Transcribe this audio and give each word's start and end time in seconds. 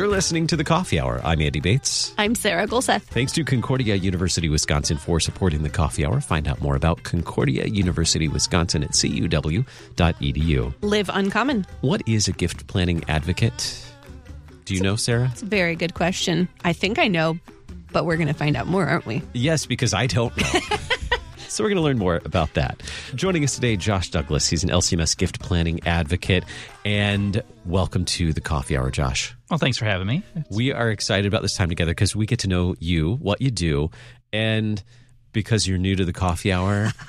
You're 0.00 0.08
listening 0.08 0.46
to 0.46 0.56
the 0.56 0.64
Coffee 0.64 0.98
Hour. 0.98 1.20
I'm 1.22 1.42
Andy 1.42 1.60
Bates. 1.60 2.14
I'm 2.16 2.34
Sarah 2.34 2.66
Gulseth. 2.66 3.02
Thanks 3.02 3.32
to 3.32 3.44
Concordia 3.44 3.96
University 3.96 4.48
Wisconsin 4.48 4.96
for 4.96 5.20
supporting 5.20 5.62
the 5.62 5.68
Coffee 5.68 6.06
Hour. 6.06 6.22
Find 6.22 6.48
out 6.48 6.58
more 6.62 6.74
about 6.74 7.02
Concordia 7.02 7.66
University 7.66 8.26
Wisconsin 8.26 8.82
at 8.82 8.92
cuw.edu. 8.92 10.74
Live 10.80 11.10
uncommon. 11.12 11.66
What 11.82 12.00
is 12.08 12.28
a 12.28 12.32
gift 12.32 12.66
planning 12.66 13.04
advocate? 13.08 13.86
Do 14.64 14.74
you 14.74 14.80
know, 14.80 14.96
Sarah? 14.96 15.28
It's 15.32 15.42
a 15.42 15.44
very 15.44 15.76
good 15.76 15.92
question. 15.92 16.48
I 16.64 16.72
think 16.72 16.98
I 16.98 17.06
know, 17.06 17.38
but 17.92 18.06
we're 18.06 18.16
going 18.16 18.28
to 18.28 18.32
find 18.32 18.56
out 18.56 18.68
more, 18.68 18.86
aren't 18.86 19.04
we? 19.04 19.20
Yes, 19.34 19.66
because 19.66 19.92
I 19.92 20.06
don't 20.06 20.34
know. 20.34 20.60
so 21.60 21.64
we're 21.64 21.70
going 21.70 21.76
to 21.76 21.82
learn 21.82 21.98
more 21.98 22.20
about 22.24 22.54
that. 22.54 22.80
Joining 23.14 23.42
us 23.44 23.56
today, 23.56 23.76
Josh 23.76 24.10
Douglas. 24.10 24.48
He's 24.48 24.62
an 24.62 24.70
LCMS 24.70 25.16
gift 25.16 25.40
planning 25.40 25.80
advocate. 25.86 26.44
And 26.84 27.42
welcome 27.66 28.04
to 28.06 28.32
the 28.32 28.40
Coffee 28.40 28.76
Hour, 28.76 28.90
Josh. 28.90 29.34
Well, 29.50 29.58
thanks 29.58 29.76
for 29.76 29.84
having 29.84 30.06
me. 30.06 30.22
We 30.50 30.72
are 30.72 30.90
excited 30.90 31.26
about 31.26 31.42
this 31.42 31.56
time 31.56 31.68
together 31.68 31.90
because 31.90 32.14
we 32.14 32.26
get 32.26 32.38
to 32.40 32.48
know 32.48 32.76
you, 32.78 33.16
what 33.16 33.40
you 33.40 33.50
do, 33.50 33.90
and 34.32 34.82
because 35.32 35.66
you're 35.66 35.78
new 35.78 35.96
to 35.96 36.04
the 36.04 36.12
Coffee 36.12 36.52
Hour. 36.52 36.92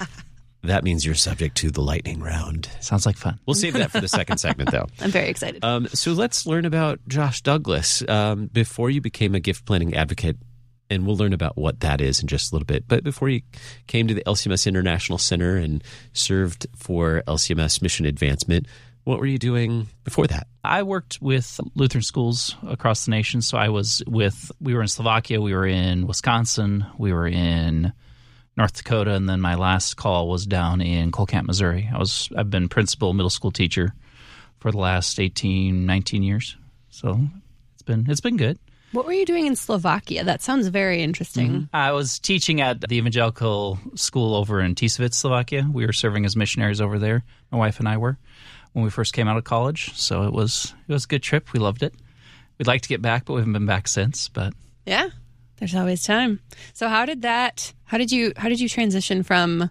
That 0.63 0.83
means 0.83 1.03
you're 1.03 1.15
subject 1.15 1.57
to 1.57 1.71
the 1.71 1.81
lightning 1.81 2.19
round. 2.19 2.69
Sounds 2.81 3.07
like 3.07 3.17
fun. 3.17 3.39
We'll 3.47 3.55
save 3.55 3.73
that 3.73 3.89
for 3.89 3.99
the 3.99 4.07
second 4.07 4.37
segment, 4.37 4.69
though. 4.71 4.85
I'm 4.99 5.09
very 5.09 5.27
excited. 5.27 5.65
Um, 5.65 5.87
so 5.87 6.11
let's 6.11 6.45
learn 6.45 6.65
about 6.65 6.99
Josh 7.07 7.41
Douglas. 7.41 8.07
Um, 8.07 8.45
before 8.45 8.91
you 8.91 9.01
became 9.01 9.33
a 9.33 9.39
gift 9.39 9.65
planning 9.65 9.95
advocate, 9.95 10.37
and 10.91 11.07
we'll 11.07 11.15
learn 11.15 11.33
about 11.33 11.57
what 11.57 11.79
that 11.79 12.01
is 12.01 12.21
in 12.21 12.27
just 12.27 12.51
a 12.51 12.55
little 12.55 12.65
bit. 12.65 12.87
But 12.87 13.03
before 13.03 13.29
you 13.29 13.41
came 13.87 14.07
to 14.07 14.13
the 14.13 14.23
LCMS 14.25 14.67
International 14.67 15.17
Center 15.17 15.55
and 15.55 15.81
served 16.11 16.67
for 16.75 17.23
LCMS 17.27 17.81
mission 17.81 18.05
advancement, 18.05 18.67
what 19.05 19.17
were 19.17 19.25
you 19.25 19.39
doing 19.39 19.87
before 20.03 20.27
that? 20.27 20.47
I 20.63 20.83
worked 20.83 21.19
with 21.21 21.59
Lutheran 21.75 22.03
schools 22.03 22.55
across 22.67 23.05
the 23.05 23.11
nation. 23.11 23.41
So 23.41 23.57
I 23.57 23.69
was 23.69 24.03
with, 24.05 24.51
we 24.59 24.73
were 24.73 24.81
in 24.81 24.89
Slovakia, 24.89 25.41
we 25.41 25.55
were 25.55 25.65
in 25.65 26.05
Wisconsin, 26.07 26.85
we 26.97 27.13
were 27.13 27.27
in 27.27 27.93
North 28.57 28.73
Dakota, 28.73 29.13
and 29.13 29.29
then 29.29 29.39
my 29.39 29.55
last 29.55 29.95
call 29.95 30.27
was 30.27 30.45
down 30.45 30.81
in 30.81 31.11
Cole 31.11 31.25
Camp, 31.25 31.47
Missouri. 31.47 31.89
I 31.91 31.97
was, 31.97 32.29
I've 32.37 32.49
been 32.49 32.67
principal 32.67 33.13
middle 33.13 33.29
school 33.29 33.51
teacher 33.51 33.93
for 34.59 34.71
the 34.71 34.77
last 34.77 35.19
18, 35.19 35.85
19 35.85 36.21
years. 36.21 36.57
So 36.89 37.17
it's 37.73 37.83
been, 37.83 38.05
it's 38.09 38.21
been 38.21 38.37
good. 38.37 38.59
What 38.91 39.05
were 39.05 39.13
you 39.13 39.25
doing 39.25 39.45
in 39.45 39.55
Slovakia? 39.55 40.23
That 40.23 40.41
sounds 40.41 40.67
very 40.67 41.01
interesting. 41.01 41.49
Mm-hmm. 41.49 41.75
I 41.75 41.91
was 41.91 42.19
teaching 42.19 42.61
at 42.61 42.81
the 42.81 42.95
evangelical 42.95 43.79
school 43.95 44.35
over 44.35 44.61
in 44.61 44.75
Tisovec, 44.75 45.13
Slovakia. 45.13 45.67
We 45.71 45.85
were 45.85 45.93
serving 45.93 46.25
as 46.25 46.35
missionaries 46.35 46.81
over 46.81 46.99
there. 46.99 47.23
My 47.51 47.57
wife 47.57 47.79
and 47.79 47.87
I 47.87 47.97
were 47.97 48.17
when 48.73 48.83
we 48.83 48.91
first 48.91 49.13
came 49.13 49.27
out 49.27 49.37
of 49.37 49.43
college. 49.43 49.95
So 49.95 50.23
it 50.23 50.33
was 50.33 50.73
it 50.87 50.93
was 50.93 51.05
a 51.05 51.07
good 51.07 51.23
trip. 51.23 51.53
We 51.53 51.59
loved 51.59 51.83
it. 51.83 51.93
We'd 52.57 52.67
like 52.67 52.81
to 52.81 52.89
get 52.89 53.01
back, 53.01 53.25
but 53.25 53.33
we 53.33 53.41
haven't 53.41 53.53
been 53.53 53.65
back 53.65 53.87
since. 53.87 54.29
But 54.29 54.53
Yeah. 54.85 55.09
There's 55.57 55.75
always 55.75 56.03
time. 56.03 56.39
So 56.73 56.89
how 56.89 57.05
did 57.05 57.21
that 57.21 57.73
how 57.85 57.97
did 57.97 58.11
you 58.11 58.33
how 58.35 58.49
did 58.49 58.59
you 58.59 58.67
transition 58.67 59.23
from 59.23 59.69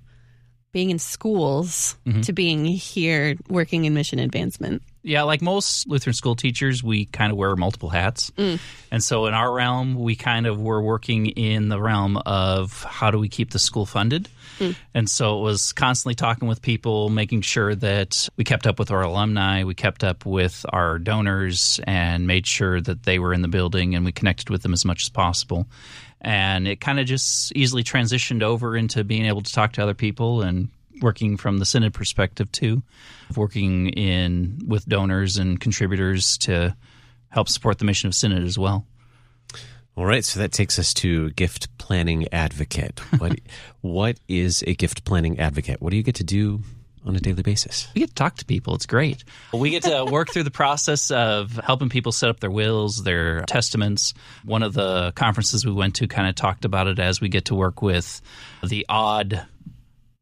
being 0.73 0.91
in 0.91 0.99
schools 0.99 1.97
mm-hmm. 2.07 2.21
to 2.21 2.33
being 2.33 2.65
here 2.65 3.35
working 3.49 3.85
in 3.85 3.93
mission 3.95 4.19
advancement? 4.19 4.83
Yeah, 5.03 5.23
like 5.23 5.41
most 5.41 5.89
Lutheran 5.89 6.15
school 6.15 6.37
teachers, 6.37 6.83
we 6.83 7.07
kind 7.07 7.33
of 7.33 7.39
wear 7.39 7.57
multiple 7.57 7.89
hats. 7.89 8.31
Mm. 8.33 8.61
And 8.91 9.03
so 9.03 9.27
in 9.27 9.35
our 9.35 9.51
realm, 9.51 9.95
we 9.95 10.15
kind 10.15 10.47
of 10.47 10.61
were 10.61 10.83
working 10.83 11.27
in 11.27 11.69
the 11.69 11.81
realm 11.81 12.19
of 12.19 12.83
how 12.83 13.11
do 13.11 13.19
we 13.19 13.29
keep 13.29 13.51
the 13.51 13.59
school 13.59 13.87
funded. 13.87 14.29
Mm. 14.59 14.77
And 14.93 15.09
so 15.09 15.39
it 15.39 15.43
was 15.43 15.73
constantly 15.73 16.15
talking 16.15 16.49
with 16.49 16.61
people, 16.61 17.09
making 17.09 17.41
sure 17.43 17.75
that 17.77 18.29
we 18.37 18.45
kept 18.45 18.67
up 18.67 18.79
with 18.79 18.91
our 18.91 19.03
alumni, 19.03 19.65
we 19.65 19.75
kept 19.75 20.05
up 20.05 20.27
with 20.27 20.67
our 20.69 20.99
donors, 20.99 21.81
and 21.85 22.27
made 22.27 22.47
sure 22.47 22.81
that 22.81 23.05
they 23.05 23.19
were 23.19 23.33
in 23.33 23.41
the 23.41 23.49
building 23.49 23.95
and 23.95 24.05
we 24.05 24.13
connected 24.13 24.51
with 24.51 24.63
them 24.63 24.75
as 24.75 24.85
much 24.85 25.05
as 25.05 25.09
possible. 25.09 25.67
And 26.21 26.69
it 26.69 26.83
kind 26.83 27.01
of 27.01 27.07
just 27.07 27.53
easily 27.57 27.83
transitioned 27.83 28.43
over 28.43 28.77
into 28.77 29.03
being 29.03 29.25
able 29.25 29.41
to 29.41 29.53
talk 29.53 29.73
to 29.73 29.83
other 29.83 29.95
people 29.95 30.43
and 30.43 30.69
working 31.01 31.37
from 31.37 31.59
the 31.59 31.65
synod 31.65 31.95
perspective 31.95 32.51
too, 32.53 32.83
working 33.37 33.89
in 33.89 34.61
with 34.67 34.87
donors 34.87 35.37
and 35.37 35.61
contributors 35.61 36.39
to 36.39 36.77
help 37.29 37.49
support 37.49 37.79
the 37.79 37.85
mission 37.85 38.09
of 38.09 38.15
synod 38.15 38.45
as 38.45 38.59
well. 38.59 38.87
All 39.97 40.07
right, 40.07 40.25
so 40.25 40.41
that 40.41 40.53
takes 40.53 40.79
us 40.79 40.95
to 40.95 41.31
gift 41.31 41.77
planning 41.79 42.27
advocate. 42.33 43.01
What 43.19 43.41
what 43.81 44.19
is 44.29 44.63
a 44.67 44.75
gift 44.75 45.05
planning 45.05 45.39
advocate? 45.39 45.83
What 45.83 45.91
do 45.91 45.97
you 45.97 46.03
get 46.03 46.15
to 46.17 46.25
do 46.25 46.61
on 47.05 47.17
a 47.17 47.21
daily 47.21 47.43
basis? 47.43 47.89
We 47.95 48.01
get 48.01 48.11
to 48.11 48.15
talk 48.15 48.37
to 48.37 48.45
people. 48.45 48.75
It's 48.75 48.87
great. 48.87 49.25
We 49.53 49.71
get 49.71 49.83
to 49.85 50.05
work 50.05 50.31
through 50.31 50.45
the 50.45 50.51
process 50.51 51.11
of 51.11 51.53
helping 51.65 51.89
people 51.89 52.13
set 52.13 52.31
up 52.31 52.41
their 52.41 52.51
wills, 52.51 53.03
their 53.03 53.43
testaments. 53.43 54.15
One 54.45 54.63
of 54.63 54.75
the 54.75 55.13
conferences 55.17 55.67
we 55.67 55.73
went 55.73 55.97
to 55.97 56.09
kind 56.09 56.29
of 56.29 56.35
talked 56.35 56.65
about 56.65 56.87
it 56.87 56.99
as 56.99 57.21
we 57.21 57.29
get 57.29 57.47
to 57.47 57.55
work 57.55 57.83
with 57.83 58.23
the 58.63 58.87
odd 58.89 59.45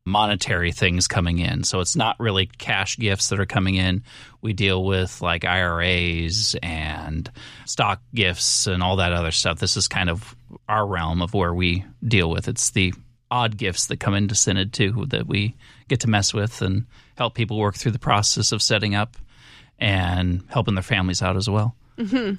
monetary 0.09 0.73
things 0.73 1.07
coming 1.07 1.39
in. 1.39 1.65
So 1.65 1.81
it's 1.81 1.97
not 1.97 2.19
really 2.19 2.47
cash 2.47 2.97
gifts 2.97 3.29
that 3.29 3.41
are 3.41 3.47
coming 3.47 3.77
in. 3.77 4.03
We 4.41 4.53
deal 4.53 4.85
with 4.85 5.21
like 5.21 5.45
IRAs 5.45 6.57
and 6.63 7.31
stock 7.67 8.01
gifts 8.15 8.67
and 8.67 8.83
all 8.83 8.97
that 8.97 9.13
other 9.13 9.31
stuff. 9.31 9.59
This 9.59 9.77
is 9.77 9.89
kind 9.89 10.11
of 10.11 10.35
our 10.69 10.87
realm 10.87 11.23
of 11.23 11.35
where 11.35 11.55
we 11.55 11.85
deal 12.07 12.31
with. 12.31 12.49
It's 12.49 12.71
the 12.71 12.95
odd 13.31 13.57
gifts 13.57 13.87
that 13.87 14.01
come 14.01 14.15
into 14.15 14.35
Synod 14.35 14.73
too 14.73 15.07
that 15.11 15.27
we 15.27 15.55
get 15.89 16.01
to 16.01 16.09
mess 16.09 16.33
with 16.33 16.63
and 16.63 16.87
help 17.17 17.35
people 17.35 17.59
work 17.59 17.77
through 17.77 17.93
the 17.93 17.99
process 17.99 18.53
of 18.53 18.63
setting 18.63 18.95
up 18.95 19.17
and 19.79 20.43
helping 20.49 20.75
their 20.75 20.83
families 20.83 21.23
out 21.23 21.37
as 21.37 21.49
well. 21.49 21.77
Mm-hmm. 21.99 22.35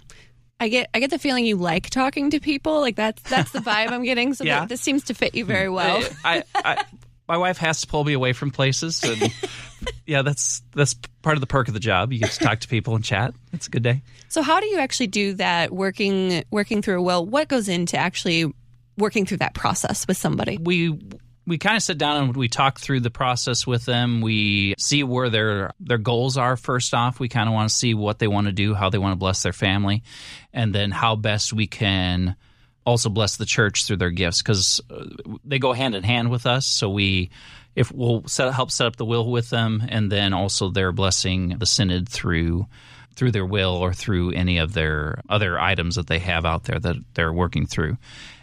I 0.60 0.68
get 0.68 0.90
I 0.94 1.00
get 1.00 1.10
the 1.10 1.20
feeling 1.20 1.46
you 1.46 1.56
like 1.56 1.90
talking 1.90 2.32
to 2.32 2.40
people. 2.40 2.82
Like 2.82 2.96
that's 2.96 3.22
that's 3.24 3.52
the 3.52 3.60
vibe 3.60 3.92
I'm 3.92 4.04
getting. 4.04 4.34
So 4.34 4.44
Yeah. 4.46 4.62
that- 4.62 4.70
this 4.70 4.82
seems 4.82 5.06
to 5.06 5.14
fit 5.14 5.36
you 5.36 5.46
very 5.46 5.68
hmm. 5.68 5.74
well. 5.74 6.04
I, 6.24 6.44
I, 6.54 6.84
my 7.30 7.38
wife 7.38 7.60
has 7.60 7.82
to 7.82 7.88
pull 7.88 8.04
me 8.04 8.14
away 8.14 8.34
from 8.34 8.50
places, 8.50 9.04
and 9.04 9.32
yeah, 10.08 10.24
that's 10.24 10.64
that's 10.76 10.96
part 11.22 11.38
of 11.38 11.42
the 11.42 11.48
perk 11.48 11.68
of 11.68 11.76
the 11.76 11.80
job. 11.80 12.12
You 12.12 12.20
get 12.20 12.32
to 12.32 12.40
talk 12.40 12.60
to 12.62 12.68
people 12.68 12.96
and 12.96 13.06
chat. 13.06 13.36
It's 13.54 13.68
a 13.68 13.70
good 13.70 13.84
day. 13.84 14.02
So 14.28 14.42
how 14.42 14.60
do 14.60 14.66
you 14.66 14.80
actually 14.80 15.08
do 15.08 15.36
that 15.36 15.72
working 15.72 16.44
working 16.50 16.82
through 16.82 17.00
a 17.00 17.02
will? 17.04 17.26
What 17.26 17.48
goes 17.48 17.70
into 17.70 17.98
actually 17.98 18.52
working 18.98 19.28
through 19.28 19.38
that 19.38 19.54
process 19.54 20.08
with 20.08 20.18
somebody? 20.18 20.58
We 20.58 21.00
we 21.46 21.60
kind 21.60 21.78
of 21.78 21.84
sit 21.84 22.00
down 22.00 22.24
and 22.24 22.36
we 22.36 22.48
talk 22.48 22.80
through 22.80 23.02
the 23.02 23.12
process 23.12 23.66
with 23.66 23.86
them. 23.86 24.22
We 24.22 24.74
see 24.80 25.04
where 25.04 25.30
their 25.30 25.72
their 25.80 26.00
goals 26.00 26.36
are. 26.36 26.58
First 26.58 26.96
off, 26.96 27.20
we 27.20 27.30
kind 27.30 27.48
of 27.48 27.54
want 27.54 27.70
to 27.70 27.76
see 27.76 27.94
what 27.94 28.18
they 28.18 28.28
want 28.28 28.48
to 28.48 28.54
do, 28.54 28.74
how 28.74 28.90
they 28.90 28.98
want 28.98 29.12
to 29.12 29.18
bless 29.18 29.44
their 29.44 29.54
family, 29.54 30.02
and 30.52 30.74
then 30.74 30.90
how 30.90 31.16
best 31.16 31.54
we 31.54 31.68
can 31.68 32.36
also 32.86 33.10
bless 33.10 33.38
the 33.38 33.46
church 33.46 33.86
through 33.86 33.98
their 33.98 34.12
gifts 34.12 34.42
because 34.42 34.82
uh, 34.90 35.06
they 35.46 35.60
go 35.60 35.74
hand 35.74 35.96
in 35.96 36.04
hand 36.04 36.30
with 36.30 36.46
us. 36.46 36.66
So 36.66 36.90
we 36.90 37.30
if 37.76 37.92
we'll 37.92 38.28
set, 38.28 38.54
help 38.54 38.72
set 38.72 38.88
up 38.88 38.96
the 38.96 39.06
will 39.06 39.30
with 39.30 39.50
them, 39.50 39.84
and 39.88 40.12
then 40.12 40.34
also 40.34 40.70
they're 40.70 40.92
blessing 40.92 41.58
the 41.60 41.66
synod 41.66 42.10
through 42.10 42.66
through 43.16 43.32
their 43.32 43.46
will 43.46 43.76
or 43.76 43.94
through 43.94 44.32
any 44.32 44.60
of 44.60 44.74
their 44.74 45.22
other 45.28 45.60
items 45.60 45.96
that 45.96 46.08
they 46.08 46.20
have 46.20 46.46
out 46.46 46.64
there 46.64 46.80
that 46.80 46.96
they're 47.16 47.34
working 47.34 47.66
through. 47.66 47.98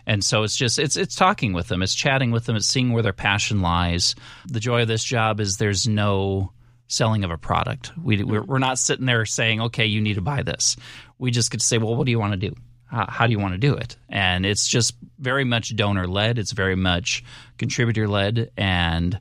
And 0.06 0.22
so 0.22 0.42
it's 0.42 0.56
just 0.56 0.78
it's 0.78 0.96
it's 0.96 1.16
talking 1.16 1.52
with 1.52 1.68
them, 1.68 1.82
it's 1.82 1.94
chatting 1.94 2.30
with 2.30 2.44
them, 2.44 2.56
it's 2.56 2.66
seeing 2.66 2.92
where 2.92 3.02
their 3.02 3.12
passion 3.12 3.62
lies. 3.62 4.14
The 4.46 4.60
joy 4.60 4.82
of 4.82 4.88
this 4.88 5.02
job 5.02 5.40
is 5.40 5.56
there's 5.56 5.88
no 5.88 6.52
selling 6.88 7.24
of 7.24 7.30
a 7.30 7.38
product. 7.38 7.92
We 8.00 8.22
we're, 8.22 8.42
we're 8.42 8.58
not 8.58 8.78
sitting 8.78 9.06
there 9.06 9.24
saying, 9.26 9.60
"Okay, 9.60 9.86
you 9.86 10.00
need 10.00 10.14
to 10.14 10.20
buy 10.20 10.42
this." 10.42 10.76
We 11.18 11.30
just 11.30 11.50
get 11.50 11.60
to 11.60 11.66
say, 11.66 11.78
"Well, 11.78 11.96
what 11.96 12.04
do 12.04 12.10
you 12.12 12.18
want 12.18 12.40
to 12.40 12.50
do? 12.50 12.54
How, 12.86 13.06
how 13.08 13.26
do 13.26 13.32
you 13.32 13.38
want 13.38 13.54
to 13.54 13.58
do 13.58 13.74
it?" 13.74 13.96
And 14.08 14.46
it's 14.46 14.66
just 14.66 14.94
very 15.18 15.44
much 15.44 15.74
donor 15.76 16.06
led. 16.06 16.38
It's 16.38 16.52
very 16.52 16.76
much 16.76 17.24
contributor 17.58 18.08
led, 18.08 18.50
and 18.56 19.18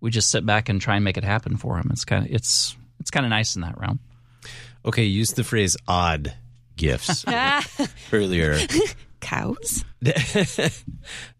we 0.00 0.10
just 0.10 0.30
sit 0.30 0.44
back 0.44 0.68
and 0.68 0.80
try 0.80 0.96
and 0.96 1.04
make 1.04 1.16
it 1.16 1.24
happen 1.24 1.56
for 1.56 1.76
them. 1.76 1.88
It's 1.92 2.04
kind 2.04 2.26
of 2.26 2.32
it's 2.32 2.76
it's 3.00 3.10
kind 3.10 3.26
of 3.26 3.30
nice 3.30 3.56
in 3.56 3.62
that 3.62 3.78
realm. 3.78 4.00
Okay, 4.84 5.04
you 5.04 5.18
used 5.18 5.36
the 5.36 5.44
phrase 5.44 5.76
odd 5.86 6.34
gifts 6.76 7.24
earlier. 8.12 8.58
Cows. 9.22 9.84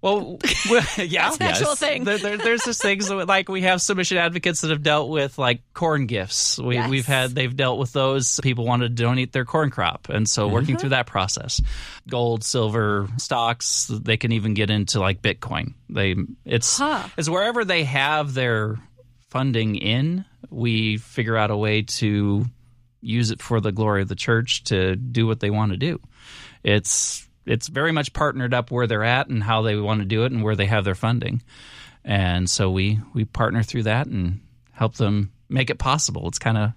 Well, 0.00 0.38
well 0.69 0.84
yeah, 0.99 1.31
That's 1.31 1.37
an 1.37 1.43
actual 1.43 1.76
thing. 1.76 2.02
There, 2.02 2.19
there, 2.19 2.37
there's 2.37 2.64
just 2.64 2.82
things 2.82 3.06
that, 3.06 3.29
like 3.29 3.49
we 3.49 3.62
have 3.62 3.81
submission 3.81 4.19
advocates 4.19 4.62
that 4.62 4.70
have 4.70 4.82
dealt 4.82 5.11
with 5.11 5.38
like 5.38 5.62
corn 5.75 6.06
gifts. 6.06 6.58
We, 6.58 6.75
Yes. 6.75 6.90
We've 6.90 7.06
had 7.06 7.37
they've 7.37 7.55
dealt 7.55 7.79
with 7.79 7.93
those. 7.93 8.40
People 8.43 8.67
want 8.67 8.82
to 8.82 8.88
donate 8.88 9.32
their 9.32 9.44
corn 9.44 9.70
crop, 9.70 10.08
and 10.08 10.29
so 10.29 10.49
working 10.49 10.70
mm-hmm. 10.70 10.81
through 10.81 10.88
that 10.90 11.06
process, 11.06 11.61
gold, 12.08 12.43
silver 12.43 13.08
stocks. 13.19 13.87
They 13.87 14.17
can 14.17 14.32
even 14.32 14.55
get 14.55 14.70
into 14.70 14.99
like 14.99 15.23
Bitcoin. 15.23 15.75
They 15.88 16.17
it's 16.44 16.78
Huh. 16.78 17.06
it's 17.17 17.28
wherever 17.28 17.64
they 17.64 17.85
have 17.85 18.35
their 18.35 18.78
funding 19.31 19.76
in. 19.76 20.25
We 20.50 20.96
figure 20.96 21.37
out 21.37 21.52
a 21.52 21.56
way 21.56 21.82
to 21.82 22.46
use 23.00 23.31
it 23.31 23.40
for 23.40 23.61
the 23.61 23.70
glory 23.70 24.02
of 24.02 24.08
the 24.08 24.17
church 24.17 24.64
to 24.64 24.96
do 24.96 25.26
what 25.26 25.40
they 25.40 25.50
want 25.50 25.73
to 25.73 25.78
do. 25.78 26.00
It's 26.64 27.28
it's 27.47 27.69
very 27.69 27.93
much 27.93 28.12
partnered 28.12 28.55
up 28.55 28.71
where 28.71 28.87
they're 28.87 29.05
at 29.05 29.29
and 29.29 29.43
how 29.43 29.62
they 29.62 29.77
want 29.77 30.00
to 30.00 30.06
do 30.06 30.25
it 30.25 30.33
and 30.33 30.43
where 30.43 30.56
they 30.56 30.67
have 30.67 30.85
their 30.85 30.94
funding. 30.94 31.43
And 32.05 32.49
so 32.50 32.71
we 32.71 32.99
we 33.15 33.25
partner 33.25 33.62
through 33.62 33.85
that 33.85 34.06
and 34.06 34.41
help 34.73 34.94
them 34.94 35.33
make 35.49 35.71
it 35.71 35.79
possible. 35.79 36.27
It's 36.29 36.39
kind 36.39 36.59
of 36.59 36.73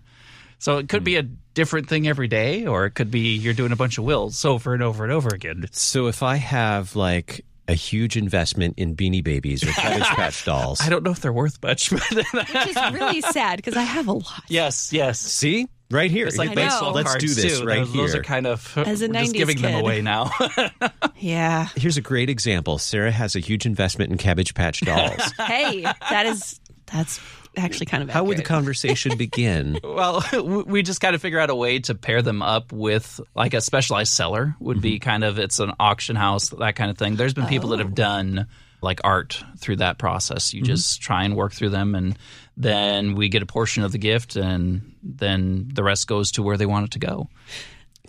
So 0.59 0.77
it 0.77 0.89
could 0.89 1.03
be 1.03 1.15
a 1.17 1.23
different 1.23 1.87
thing 1.87 2.07
every 2.07 2.27
day, 2.27 2.65
or 2.67 2.85
it 2.85 2.91
could 2.91 3.09
be 3.11 3.35
you're 3.35 3.53
doing 3.53 3.71
a 3.71 3.75
bunch 3.75 3.97
of 3.97 4.03
wills 4.03 4.43
over 4.45 4.73
and 4.73 4.83
over 4.83 5.03
and 5.03 5.11
over 5.13 5.29
again. 5.29 5.65
So 5.71 6.07
if 6.07 6.21
I 6.21 6.35
have 6.35 6.95
like 6.95 7.45
a 7.67 7.73
huge 7.73 8.15
investment 8.17 8.75
in 8.77 8.95
Beanie 8.95 9.23
Babies 9.23 9.63
or 9.63 9.67
Cabbage 9.71 10.03
Patch 10.03 10.45
Dolls, 10.45 10.81
I 10.81 10.89
don't 10.89 11.03
know 11.03 11.11
if 11.11 11.21
they're 11.21 11.33
worth 11.33 11.61
much, 11.63 11.89
but 11.89 12.01
Which 12.11 12.67
is 12.67 12.75
really 12.93 13.21
sad 13.21 13.55
because 13.57 13.75
I 13.75 13.81
have 13.83 14.07
a 14.07 14.13
lot. 14.13 14.43
yes, 14.47 14.93
yes. 14.93 15.19
see 15.19 15.67
right 15.91 16.11
here. 16.11 16.27
It's 16.27 16.37
like 16.37 16.51
I 16.51 16.53
know. 16.53 16.61
baseball 16.63 16.93
Let's 16.93 17.11
cards 17.11 17.23
do 17.23 17.41
this 17.41 17.59
too. 17.59 17.65
right 17.65 17.79
those, 17.79 17.93
here. 17.93 18.01
Those 18.01 18.15
are 18.15 18.23
kind 18.23 18.47
of 18.47 18.77
As 18.77 19.01
a 19.01 19.07
we're 19.07 19.13
just 19.13 19.33
90s 19.33 19.37
giving 19.37 19.61
them 19.61 19.75
away 19.75 20.01
now. 20.01 20.31
Yeah. 21.17 21.69
Here's 21.75 21.97
a 21.97 22.01
great 22.01 22.29
example. 22.29 22.77
Sarah 22.77 23.11
has 23.11 23.35
a 23.35 23.39
huge 23.39 23.65
investment 23.65 24.11
in 24.11 24.17
Cabbage 24.17 24.53
Patch 24.53 24.81
Dolls. 24.81 25.21
Hey, 25.39 25.81
that 25.81 26.25
is 26.25 26.59
that's 26.87 27.19
actually 27.57 27.85
kind 27.85 28.03
of 28.03 28.09
How 28.09 28.23
would 28.23 28.37
the 28.37 28.43
conversation 28.43 29.17
begin? 29.17 29.79
Well, 29.83 30.23
we 30.67 30.83
just 30.83 30.99
got 30.99 31.11
to 31.11 31.19
figure 31.19 31.39
out 31.39 31.49
a 31.49 31.55
way 31.55 31.79
to 31.79 31.95
pair 31.95 32.21
them 32.21 32.41
up 32.41 32.71
with 32.71 33.19
like 33.33 33.53
a 33.53 33.61
specialized 33.61 34.13
seller 34.13 34.55
would 34.59 34.81
be 34.81 34.95
mm-hmm. 34.95 35.09
kind 35.09 35.23
of 35.23 35.39
it's 35.39 35.59
an 35.59 35.71
auction 35.79 36.15
house 36.15 36.49
that 36.49 36.75
kind 36.75 36.91
of 36.91 36.97
thing. 36.97 37.15
There's 37.15 37.33
been 37.33 37.47
people 37.47 37.69
that 37.69 37.79
have 37.79 37.91
oh. 37.91 37.95
done 37.95 38.47
like 38.81 39.01
art 39.03 39.41
through 39.57 39.77
that 39.77 39.97
process. 39.97 40.53
You 40.53 40.61
mm-hmm. 40.61 40.73
just 40.73 41.01
try 41.01 41.23
and 41.23 41.35
work 41.35 41.53
through 41.53 41.69
them 41.69 41.95
and 41.95 42.17
then 42.57 43.15
we 43.15 43.29
get 43.29 43.41
a 43.41 43.45
portion 43.45 43.83
of 43.83 43.91
the 43.91 43.97
gift 43.97 44.35
and 44.35 44.94
then 45.05 45.69
the 45.73 45.83
rest 45.83 46.07
goes 46.07 46.31
to 46.31 46.43
where 46.43 46.57
they 46.57 46.65
want 46.65 46.85
it 46.87 46.91
to 46.91 46.99
go. 46.99 47.29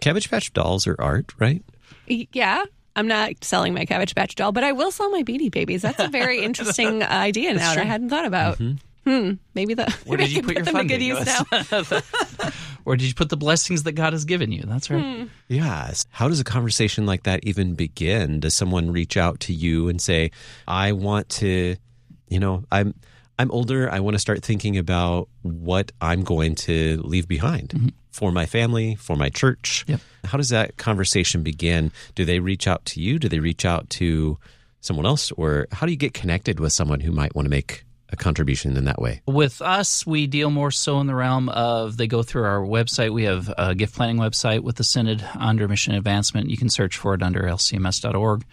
Cabbage 0.00 0.30
Patch 0.30 0.52
Dolls 0.52 0.86
are 0.86 0.96
art, 0.98 1.32
right? 1.38 1.62
Yeah. 2.08 2.64
I'm 2.96 3.06
not 3.08 3.44
selling 3.44 3.74
my 3.74 3.84
Cabbage 3.84 4.14
Patch 4.14 4.34
doll, 4.36 4.52
but 4.52 4.64
I 4.64 4.72
will 4.72 4.90
sell 4.90 5.10
my 5.10 5.22
Beanie 5.22 5.50
Babies. 5.50 5.82
That's 5.82 5.98
a 6.00 6.08
very 6.08 6.38
interesting 6.44 7.02
idea 7.02 7.52
now 7.52 7.74
that 7.74 7.82
I 7.82 7.84
hadn't 7.84 8.08
thought 8.08 8.24
about. 8.24 8.56
Hmm. 8.58 9.34
Maybe 9.54 9.74
the 9.74 9.90
Where 10.06 10.16
did 10.16 10.32
you 10.32 10.38
I 10.38 10.42
put 10.42 10.56
your 10.56 10.64
them 10.64 10.74
to 10.76 10.84
good 10.84 11.00
funding? 11.00 11.08
use 11.08 11.92
now. 11.92 12.50
Where 12.84 12.96
did 12.96 13.06
you 13.06 13.14
put 13.14 13.28
the 13.28 13.36
blessings 13.36 13.82
that 13.82 13.92
God 13.92 14.12
has 14.14 14.24
given 14.24 14.50
you? 14.50 14.62
That's 14.66 14.88
right. 14.90 15.28
Yes. 15.48 16.06
How 16.10 16.28
does 16.28 16.40
a 16.40 16.44
conversation 16.44 17.04
like 17.04 17.24
that 17.24 17.40
even 17.44 17.74
begin? 17.74 18.40
Does 18.40 18.54
someone 18.54 18.90
reach 18.92 19.16
out 19.16 19.40
to 19.40 19.52
you 19.52 19.88
and 19.88 20.00
say, 20.00 20.30
"I 20.66 20.92
want 20.92 21.28
to, 21.30 21.76
you 22.28 22.38
know, 22.40 22.64
I'm 22.72 22.94
I'm 23.38 23.50
older. 23.50 23.90
I 23.90 24.00
want 24.00 24.14
to 24.14 24.18
start 24.18 24.42
thinking 24.42 24.78
about 24.78 25.28
what 25.42 25.92
I'm 26.00 26.22
going 26.22 26.54
to 26.66 27.00
leave 27.04 27.28
behind 27.28 27.70
mm-hmm. 27.70 27.88
for 28.10 28.32
my 28.32 28.46
family, 28.46 28.94
for 28.94 29.16
my 29.16 29.28
church." 29.28 29.84
Yep. 29.86 30.00
How 30.24 30.38
does 30.38 30.48
that 30.50 30.76
conversation 30.76 31.42
begin? 31.42 31.92
Do 32.14 32.24
they 32.24 32.40
reach 32.40 32.66
out 32.66 32.84
to 32.86 33.00
you? 33.00 33.18
Do 33.18 33.28
they 33.28 33.38
reach 33.38 33.64
out 33.64 33.88
to 33.90 34.38
someone 34.80 35.06
else 35.06 35.32
or 35.32 35.66
how 35.72 35.84
do 35.84 35.92
you 35.92 35.98
get 35.98 36.14
connected 36.14 36.60
with 36.60 36.72
someone 36.72 37.00
who 37.00 37.10
might 37.10 37.34
want 37.34 37.44
to 37.44 37.50
make 37.50 37.84
a 38.10 38.16
contribution 38.16 38.76
in 38.76 38.84
that 38.84 39.00
way? 39.00 39.20
With 39.26 39.60
us, 39.60 40.06
we 40.06 40.26
deal 40.26 40.50
more 40.50 40.70
so 40.70 41.00
in 41.00 41.06
the 41.06 41.14
realm 41.14 41.48
of 41.48 41.96
they 41.96 42.06
go 42.06 42.22
through 42.22 42.44
our 42.44 42.60
website. 42.60 43.12
We 43.12 43.24
have 43.24 43.52
a 43.58 43.74
gift 43.74 43.94
planning 43.94 44.16
website 44.16 44.60
with 44.60 44.76
the 44.76 44.84
Synod 44.84 45.24
under 45.34 45.66
Mission 45.66 45.94
Advancement. 45.94 46.48
You 46.50 46.56
can 46.56 46.68
search 46.68 46.96
for 46.96 47.14
it 47.14 47.22
under 47.22 47.42
lcms.org. 47.42 48.44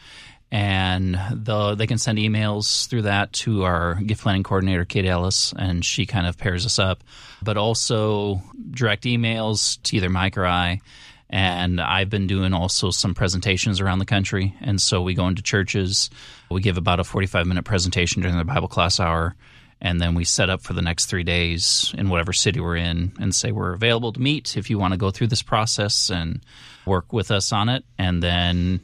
And 0.51 1.19
the, 1.31 1.74
they 1.74 1.88
can 1.88 1.98
send 1.98 2.19
emails 2.19 2.88
through 2.88 3.04
that 3.04 3.34
to 3.34 3.63
our 3.63 3.95
gift 3.95 4.22
planning 4.22 4.44
coordinator, 4.44 4.86
Kate 4.86 5.06
Ellis, 5.06 5.51
and 5.57 5.84
she 5.84 6.06
kind 6.06 6.28
of 6.28 6.38
pairs 6.38 6.66
us 6.66 6.78
up. 6.78 7.04
But 7.42 7.57
also 7.57 8.42
direct 8.69 9.06
emails 9.06 9.81
to 9.84 9.98
either 9.98 10.10
Mike 10.10 10.38
or 10.38 10.45
I. 10.45 10.81
And 11.30 11.81
I've 11.81 12.12
been 12.12 12.28
doing 12.28 12.54
also 12.54 12.92
some 12.92 13.16
presentations 13.16 13.81
around 13.81 13.98
the 13.98 14.06
country. 14.06 14.56
And 14.62 14.80
so 14.80 15.01
we 15.01 15.16
go 15.16 15.28
into 15.28 15.42
churches. 15.42 16.12
We 16.51 16.62
give 16.62 16.78
about 16.78 17.00
a 17.00 17.04
45 17.04 17.48
minute 17.48 17.66
presentation 17.66 18.22
during 18.22 18.38
the 18.38 18.46
Bible 18.46 18.68
class 18.68 19.00
hour. 19.00 19.36
And 19.81 20.00
then 20.00 20.13
we 20.13 20.24
set 20.24 20.50
up 20.50 20.62
for 20.62 20.74
the 20.74 20.81
next 20.81 21.07
three 21.07 21.24
days 21.24 21.94
in 21.98 22.10
whatever 22.10 22.31
city 22.31 22.60
we're 22.60 22.78
in 22.78 23.13
and 23.19 23.34
say 23.36 23.51
we're 23.51 23.74
available 23.74 24.13
to 24.13 24.22
meet 24.22 24.56
if 24.56 24.69
you 24.69 24.78
want 24.78 24.94
to 24.94 24.98
go 24.98 25.12
through 25.12 25.28
this 25.28 25.42
process 25.42 26.10
and 26.10 26.42
work 26.86 27.12
with 27.12 27.31
us 27.31 27.51
on 27.51 27.68
it. 27.68 27.84
And 27.98 28.24
then 28.24 28.80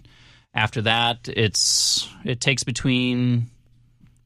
after 0.54 0.82
that, 0.84 1.30
it's 1.30 2.10
it 2.24 2.42
takes 2.42 2.64
between 2.64 3.50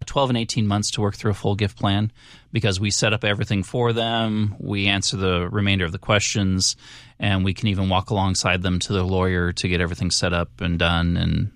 12 0.05 0.31
and 0.31 0.37
18 0.37 0.67
months 0.67 0.91
to 0.91 1.01
work 1.01 1.15
through 1.15 1.31
a 1.31 1.35
full 1.35 1.55
gift 1.55 1.77
plan 1.77 2.11
because 2.51 2.79
we 2.79 2.91
set 2.91 3.13
up 3.13 3.23
everything 3.23 3.63
for 3.63 3.93
them. 3.93 4.55
We 4.59 4.87
answer 4.87 5.17
the 5.17 5.49
remainder 5.49 5.85
of 5.85 5.91
the 5.91 5.97
questions, 5.97 6.75
and 7.19 7.43
we 7.43 7.53
can 7.53 7.67
even 7.69 7.89
walk 7.89 8.09
alongside 8.09 8.61
them 8.61 8.79
to 8.79 8.93
the 8.93 9.03
lawyer 9.03 9.51
to 9.53 9.67
get 9.67 9.81
everything 9.81 10.11
set 10.11 10.33
up 10.33 10.61
and 10.61 10.77
done. 10.79 11.17
And 11.17 11.51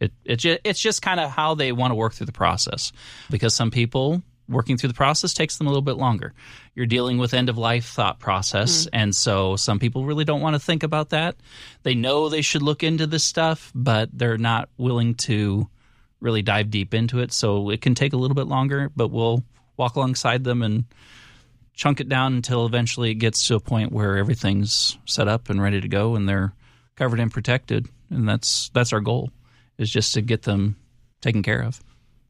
it, 0.00 0.12
it 0.24 0.60
it's 0.64 0.80
just 0.80 1.02
kind 1.02 1.20
of 1.20 1.30
how 1.30 1.54
they 1.54 1.72
want 1.72 1.90
to 1.90 1.96
work 1.96 2.14
through 2.14 2.26
the 2.26 2.32
process 2.32 2.92
because 3.30 3.54
some 3.54 3.70
people 3.70 4.22
working 4.52 4.76
through 4.76 4.88
the 4.88 4.94
process 4.94 5.34
takes 5.34 5.58
them 5.58 5.66
a 5.66 5.70
little 5.70 5.82
bit 5.82 5.96
longer. 5.96 6.32
You're 6.74 6.86
dealing 6.86 7.18
with 7.18 7.34
end 7.34 7.48
of 7.48 7.58
life 7.58 7.86
thought 7.86 8.18
process, 8.18 8.86
mm-hmm. 8.86 8.96
and 8.96 9.16
so 9.16 9.56
some 9.56 9.78
people 9.78 10.04
really 10.04 10.24
don't 10.24 10.40
want 10.40 10.54
to 10.54 10.60
think 10.60 10.82
about 10.82 11.10
that. 11.10 11.36
They 11.82 11.94
know 11.94 12.28
they 12.28 12.42
should 12.42 12.62
look 12.62 12.82
into 12.82 13.06
this 13.06 13.24
stuff, 13.24 13.72
but 13.74 14.10
they're 14.12 14.38
not 14.38 14.68
willing 14.76 15.14
to 15.14 15.68
really 16.20 16.42
dive 16.42 16.70
deep 16.70 16.94
into 16.94 17.18
it. 17.18 17.32
So 17.32 17.70
it 17.70 17.80
can 17.82 17.94
take 17.94 18.12
a 18.12 18.16
little 18.16 18.34
bit 18.34 18.46
longer, 18.46 18.90
but 18.94 19.08
we'll 19.08 19.42
walk 19.76 19.96
alongside 19.96 20.44
them 20.44 20.62
and 20.62 20.84
chunk 21.74 22.00
it 22.00 22.08
down 22.08 22.34
until 22.34 22.66
eventually 22.66 23.10
it 23.10 23.14
gets 23.14 23.46
to 23.48 23.56
a 23.56 23.60
point 23.60 23.92
where 23.92 24.16
everything's 24.16 24.98
set 25.04 25.28
up 25.28 25.50
and 25.50 25.60
ready 25.60 25.80
to 25.80 25.88
go 25.88 26.14
and 26.14 26.28
they're 26.28 26.52
covered 26.96 27.20
and 27.20 27.32
protected. 27.32 27.88
And 28.10 28.28
that's 28.28 28.70
that's 28.74 28.92
our 28.92 29.00
goal 29.00 29.30
is 29.78 29.90
just 29.90 30.14
to 30.14 30.22
get 30.22 30.42
them 30.42 30.76
taken 31.20 31.42
care 31.42 31.62
of. 31.62 31.82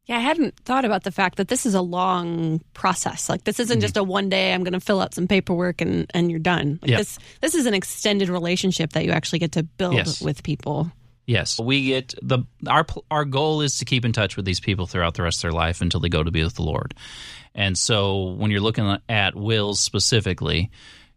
Yeah, 0.07 0.17
I 0.17 0.21
hadn't 0.21 0.57
thought 0.65 0.85
about 0.85 1.05
the 1.05 1.13
fact 1.13 1.37
that 1.37 1.47
this 1.47 1.65
is 1.65 1.75
a 1.75 1.81
long 1.81 2.61
process. 2.75 3.29
Like 3.29 3.45
this 3.45 3.61
isn't 3.61 3.77
mm-hmm. 3.77 3.83
just 3.83 3.97
a 3.97 4.03
one 4.03 4.29
day 4.29 4.53
I'm 4.53 4.65
going 4.65 4.73
to 4.73 4.81
fill 4.81 5.01
out 5.01 5.15
some 5.15 5.29
paperwork 5.29 5.81
and 5.81 6.11
and 6.13 6.31
you're 6.31 6.41
done. 6.41 6.81
Like 6.83 6.91
Yeah. 6.91 6.97
this 6.99 7.19
this 7.41 7.55
is 7.55 7.67
an 7.67 7.75
extended 7.75 8.29
relationship 8.29 8.93
that 8.95 9.05
you 9.05 9.13
actually 9.13 9.39
get 9.39 9.53
to 9.53 9.63
build 9.63 9.95
Yes. 9.95 10.21
with 10.21 10.43
people. 10.43 10.91
Yes, 11.25 11.61
we 11.61 11.87
get 11.87 12.15
the 12.21 12.41
our 12.67 12.85
our 13.11 13.25
goal 13.25 13.61
is 13.61 13.79
to 13.79 13.85
keep 13.85 14.05
in 14.05 14.13
touch 14.13 14.37
with 14.37 14.45
these 14.45 14.59
people 14.59 14.89
throughout 14.89 15.15
the 15.15 15.23
rest 15.23 15.39
of 15.39 15.43
their 15.43 15.53
life 15.53 15.81
until 15.81 16.01
they 16.01 16.09
go 16.09 16.23
to 16.23 16.33
be 16.33 16.43
with 16.43 16.55
the 16.55 16.65
Lord. 16.65 16.95
And 17.55 17.79
so 17.79 18.33
when 18.33 18.51
you're 18.51 18.61
looking 18.61 18.99
at 19.09 19.37
wills 19.37 19.81
specifically, 19.81 20.71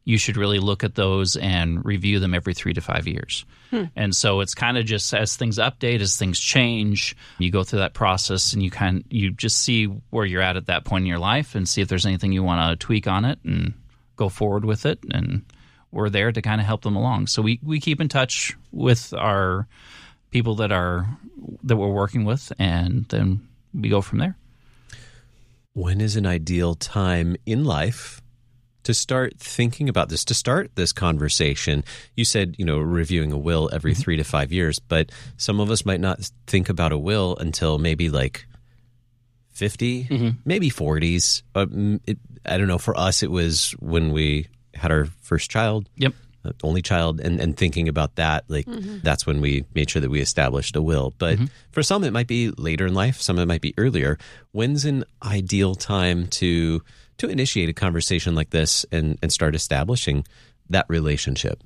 you 0.06 0.18
should 0.18 0.38
really 0.38 0.60
look 0.60 0.84
at 0.84 0.96
those 0.96 1.36
and 1.36 1.84
review 1.84 2.20
them 2.20 2.34
every 2.34 2.54
3 2.54 2.74
to 2.74 2.82
5 2.82 3.08
years. 3.08 3.44
Hmm. 3.72 3.86
And 3.96 4.16
so 4.16 4.40
it's 4.40 4.54
kind 4.54 4.78
of 4.78 4.86
just 4.86 5.14
as 5.14 5.36
things 5.36 5.58
update, 5.58 6.00
as 6.00 6.16
things 6.16 6.40
change, 6.40 7.16
you 7.40 7.52
go 7.52 7.64
through 7.64 7.80
that 7.80 7.94
process 7.94 8.54
and 8.54 8.64
you 8.64 8.70
kind 8.70 9.04
you 9.10 9.32
just 9.32 9.58
see 9.58 9.86
where 9.86 10.26
you're 10.26 10.42
at 10.42 10.58
at 10.58 10.68
that 10.68 10.86
point 10.86 11.04
in 11.04 11.08
your 11.08 11.20
life 11.20 11.56
and 11.56 11.68
see 11.68 11.82
if 11.82 11.88
there's 11.88 12.06
anything 12.06 12.32
you 12.32 12.44
want 12.44 12.80
to 12.80 12.86
tweak 12.86 13.08
on 13.08 13.26
it 13.26 13.40
and 13.44 13.74
go 14.16 14.30
forward 14.30 14.64
with 14.64 14.86
it 14.86 15.00
and 15.12 15.44
we're 15.92 16.10
there 16.10 16.32
to 16.32 16.42
kind 16.42 16.62
of 16.62 16.68
help 16.68 16.84
them 16.84 16.96
along. 16.96 17.28
So 17.28 17.42
we, 17.42 17.60
we 17.64 17.80
keep 17.80 18.02
in 18.02 18.10
touch 18.10 18.56
with 18.72 19.14
our 19.14 19.68
people 20.30 20.56
that 20.56 20.72
are 20.72 21.08
that 21.64 21.78
we're 21.78 21.88
working 21.88 22.26
with, 22.26 22.52
and 22.60 23.06
then 23.10 23.48
we 23.74 23.88
go 23.88 24.02
from 24.02 24.20
there. 24.20 24.38
When 25.74 26.02
is 26.02 26.16
an 26.16 26.26
ideal 26.26 26.76
time 26.76 27.38
in 27.46 27.64
life 27.64 28.22
to 28.86 28.94
start 28.94 29.38
thinking 29.38 29.90
about 29.90 30.10
this, 30.10 30.24
to 30.26 30.34
start 30.34 30.72
this 30.76 30.92
conversation? 30.94 31.84
You 32.16 32.26
said, 32.26 32.56
you 32.58 32.66
know, 32.66 32.80
reviewing 32.80 33.32
a 33.32 33.38
will 33.38 33.70
every 33.72 33.94
three 33.94 34.18
to 34.18 34.24
five 34.24 34.52
years, 34.52 34.80
but 34.80 35.12
some 35.38 35.60
of 35.60 35.70
us 35.70 35.86
might 35.86 36.00
not 36.00 36.30
think 36.48 36.70
about 36.70 36.92
a 36.92 36.98
will 36.98 37.36
until 37.40 37.78
maybe 37.78 38.10
like 38.10 38.46
50, 39.52 40.36
maybe 40.46 40.70
40s. 40.70 41.44
Uh, 41.54 41.66
mm, 41.66 42.00
it, 42.06 42.18
I 42.46 42.58
don't 42.58 42.68
know. 42.68 42.78
For 42.78 42.98
us, 42.98 43.24
it 43.24 43.32
was 43.32 43.72
when 43.80 44.12
we 44.12 44.48
had 44.74 44.92
our 44.92 45.06
first 45.22 45.50
child. 45.50 45.88
Yep. 45.96 46.14
uh, 46.46 46.52
only 46.62 46.82
child 46.82 47.20
and, 47.22 47.40
and 47.40 47.58
thinking 47.58 47.88
about 47.88 48.16
that 48.18 48.44
like 48.50 48.68
that's 49.02 49.26
when 49.26 49.42
we 49.42 49.66
made 49.74 49.90
sure 49.90 50.00
that 50.02 50.12
we 50.12 50.22
established 50.22 50.76
a 50.76 50.82
will 50.82 51.12
but 51.18 51.40
for 51.72 51.82
some 51.82 52.04
it 52.04 52.12
might 52.14 52.28
be 52.28 52.52
later 52.52 52.86
in 52.86 52.94
life 52.94 53.20
some 53.20 53.40
it 53.40 53.48
might 53.48 53.62
be 53.62 53.74
earlier 53.80 54.20
when's 54.52 54.86
an 54.86 55.04
ideal 55.24 55.74
time 55.74 56.28
to 56.28 56.84
to 57.18 57.28
initiate 57.28 57.70
a 57.70 57.74
conversation 57.74 58.36
like 58.36 58.50
this 58.50 58.86
and 58.92 59.18
and 59.22 59.32
start 59.32 59.56
establishing 59.56 60.26
that 60.70 60.86
relationship 60.90 61.64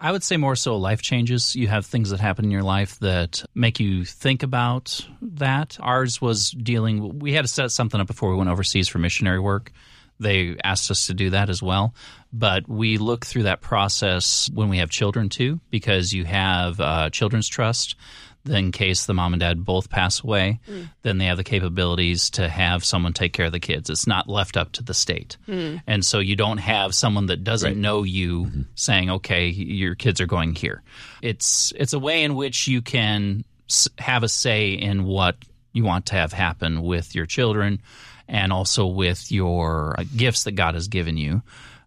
I 0.00 0.12
would 0.12 0.22
say 0.22 0.36
more 0.36 0.54
so 0.54 0.76
life 0.76 1.02
changes. 1.02 1.56
You 1.56 1.66
have 1.68 1.84
things 1.84 2.10
that 2.10 2.20
happen 2.20 2.44
in 2.44 2.50
your 2.52 2.62
life 2.62 2.98
that 3.00 3.44
make 3.54 3.80
you 3.80 4.04
think 4.04 4.44
about 4.44 5.04
that. 5.20 5.76
Ours 5.80 6.20
was 6.20 6.50
dealing, 6.50 7.18
we 7.18 7.32
had 7.32 7.44
to 7.44 7.48
set 7.48 7.72
something 7.72 8.00
up 8.00 8.06
before 8.06 8.30
we 8.30 8.36
went 8.36 8.48
overseas 8.48 8.86
for 8.86 8.98
missionary 8.98 9.40
work. 9.40 9.72
They 10.20 10.56
asked 10.62 10.90
us 10.90 11.06
to 11.08 11.14
do 11.14 11.30
that 11.30 11.50
as 11.50 11.62
well. 11.62 11.94
But 12.32 12.68
we 12.68 12.98
look 12.98 13.26
through 13.26 13.44
that 13.44 13.60
process 13.60 14.48
when 14.52 14.68
we 14.68 14.78
have 14.78 14.90
children 14.90 15.28
too, 15.28 15.60
because 15.70 16.12
you 16.12 16.24
have 16.24 16.80
uh, 16.80 17.10
children's 17.10 17.48
trust. 17.48 17.96
Then 18.48 18.64
in 18.66 18.72
case 18.72 19.06
the 19.06 19.14
mom 19.14 19.34
and 19.34 19.40
dad 19.40 19.64
both 19.64 19.90
pass 19.90 20.22
away, 20.22 20.60
mm. 20.68 20.88
then 21.02 21.18
they 21.18 21.26
have 21.26 21.36
the 21.36 21.44
capabilities 21.44 22.30
to 22.30 22.48
have 22.48 22.84
someone 22.84 23.12
take 23.12 23.32
care 23.32 23.46
of 23.46 23.52
the 23.52 23.60
kids. 23.60 23.90
It's 23.90 24.06
not 24.06 24.28
left 24.28 24.56
up 24.56 24.72
to 24.72 24.82
the 24.82 24.94
state. 24.94 25.36
Mm. 25.46 25.82
And 25.86 26.04
so 26.04 26.18
you 26.18 26.36
don't 26.36 26.58
have 26.58 26.94
someone 26.94 27.26
that 27.26 27.44
doesn't 27.44 27.80
know 27.80 28.02
you 28.02 28.44
mm-hmm. 28.44 28.62
saying, 28.74 29.10
"Okay, 29.10 29.48
your 29.48 29.94
kids 29.94 30.20
are 30.20 30.26
going 30.26 30.54
here." 30.54 30.82
It's 31.22 31.72
it's 31.76 31.92
a 31.92 31.98
way 31.98 32.24
in 32.24 32.34
which 32.34 32.66
you 32.66 32.82
can 32.82 33.44
have 33.98 34.22
a 34.22 34.28
say 34.28 34.70
in 34.70 35.04
what 35.04 35.36
you 35.72 35.84
want 35.84 36.06
to 36.06 36.14
have 36.14 36.32
happen 36.32 36.82
with 36.82 37.14
your 37.14 37.26
children 37.26 37.80
and 38.28 38.52
also 38.52 38.86
with 38.86 39.30
your 39.32 39.94
uh, 39.98 40.04
gifts 40.16 40.44
that 40.44 40.52
God 40.52 40.74
has 40.74 40.88
given 40.88 41.16
you. 41.16 41.42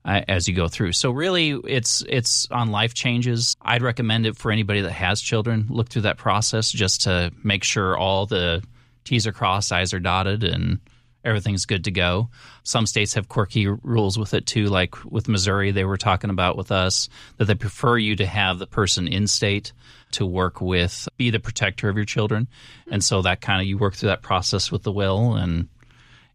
Uh, 0.05 0.21
as 0.27 0.47
you 0.47 0.55
go 0.55 0.67
through. 0.67 0.93
So 0.93 1.11
really, 1.11 1.51
it's 1.51 2.03
it's 2.07 2.47
on 2.51 2.71
life 2.71 2.93
changes. 2.93 3.55
I'd 3.61 3.81
recommend 3.81 4.25
it 4.25 4.37
for 4.37 4.51
anybody 4.51 4.81
that 4.81 4.91
has 4.91 5.21
children. 5.21 5.67
Look 5.69 5.89
through 5.89 6.03
that 6.03 6.17
process 6.17 6.71
just 6.71 7.01
to 7.01 7.31
make 7.43 7.63
sure 7.63 7.97
all 7.97 8.25
the 8.25 8.63
T's 9.03 9.27
are 9.27 9.31
crossed, 9.31 9.71
I's 9.71 9.93
are 9.93 9.99
dotted, 9.99 10.43
and 10.43 10.79
everything's 11.23 11.65
good 11.65 11.83
to 11.83 11.91
go. 11.91 12.29
Some 12.63 12.85
states 12.85 13.13
have 13.13 13.29
quirky 13.29 13.67
rules 13.67 14.17
with 14.17 14.33
it 14.33 14.45
too, 14.45 14.67
like 14.67 15.03
with 15.05 15.27
Missouri, 15.27 15.71
they 15.71 15.85
were 15.85 15.97
talking 15.97 16.29
about 16.29 16.57
with 16.57 16.71
us 16.71 17.09
that 17.37 17.45
they 17.45 17.55
prefer 17.55 17.97
you 17.97 18.15
to 18.15 18.25
have 18.25 18.59
the 18.59 18.67
person 18.67 19.07
in 19.07 19.27
state 19.27 19.73
to 20.11 20.25
work 20.25 20.61
with, 20.61 21.07
be 21.17 21.29
the 21.29 21.39
protector 21.39 21.89
of 21.89 21.95
your 21.95 22.05
children. 22.05 22.47
And 22.89 23.03
so 23.03 23.21
that 23.21 23.41
kind 23.41 23.61
of, 23.61 23.67
you 23.67 23.77
work 23.77 23.95
through 23.95 24.09
that 24.09 24.23
process 24.23 24.71
with 24.71 24.83
the 24.83 24.91
will 24.91 25.35
and 25.35 25.69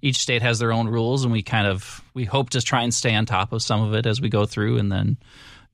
each 0.02 0.18
state 0.18 0.42
has 0.42 0.58
their 0.58 0.72
own 0.72 0.88
rules 0.88 1.24
and 1.24 1.32
we 1.32 1.42
kind 1.42 1.66
of 1.66 2.02
we 2.14 2.24
hope 2.24 2.50
to 2.50 2.60
try 2.60 2.82
and 2.82 2.92
stay 2.92 3.14
on 3.14 3.26
top 3.26 3.52
of 3.52 3.62
some 3.62 3.82
of 3.82 3.94
it 3.94 4.06
as 4.06 4.20
we 4.20 4.28
go 4.28 4.46
through 4.46 4.78
and 4.78 4.90
then 4.90 5.16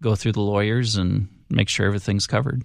go 0.01 0.15
through 0.15 0.33
the 0.33 0.41
lawyers 0.41 0.97
and 0.97 1.29
make 1.51 1.69
sure 1.69 1.87
everything's 1.87 2.27
covered 2.27 2.63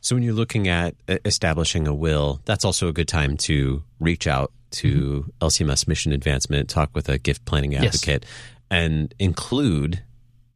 so 0.00 0.14
when 0.14 0.22
you're 0.22 0.34
looking 0.34 0.68
at 0.68 0.94
establishing 1.24 1.86
a 1.86 1.94
will 1.94 2.40
that's 2.44 2.64
also 2.64 2.88
a 2.88 2.92
good 2.92 3.08
time 3.08 3.36
to 3.36 3.82
reach 4.00 4.26
out 4.26 4.52
to 4.70 5.24
mm-hmm. 5.40 5.46
lcms 5.46 5.88
mission 5.88 6.12
advancement 6.12 6.68
talk 6.68 6.90
with 6.94 7.08
a 7.08 7.18
gift 7.18 7.44
planning 7.44 7.74
advocate 7.74 8.24
yes. 8.24 8.32
and 8.70 9.14
include 9.18 10.02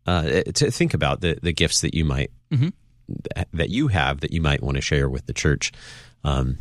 uh, 0.07 0.43
to 0.55 0.71
think 0.71 0.95
about 0.95 1.21
the, 1.21 1.39
the 1.43 1.53
gifts 1.53 1.83
that 1.83 1.95
you 1.95 2.05
might 2.05 2.31
mm-hmm. 2.51 2.69
that 3.53 3.69
you 3.69 3.89
have 3.89 4.21
that 4.21 4.33
you 4.33 4.41
might 4.41 4.63
want 4.63 4.77
to 4.77 4.81
share 4.81 5.09
with 5.09 5.27
the 5.27 5.33
church 5.33 5.73
um, 6.25 6.59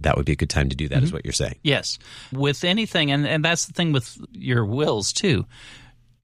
that 0.00 0.16
would 0.16 0.26
be 0.26 0.32
a 0.32 0.36
good 0.36 0.50
time 0.50 0.68
to 0.68 0.76
do 0.76 0.88
that, 0.88 0.96
mm-hmm. 0.96 1.04
is 1.04 1.12
what 1.12 1.24
you're 1.24 1.32
saying. 1.32 1.56
Yes. 1.62 1.98
With 2.32 2.64
anything, 2.64 3.10
and, 3.10 3.26
and 3.26 3.44
that's 3.44 3.66
the 3.66 3.72
thing 3.72 3.92
with 3.92 4.16
your 4.32 4.64
wills 4.64 5.12
too. 5.12 5.46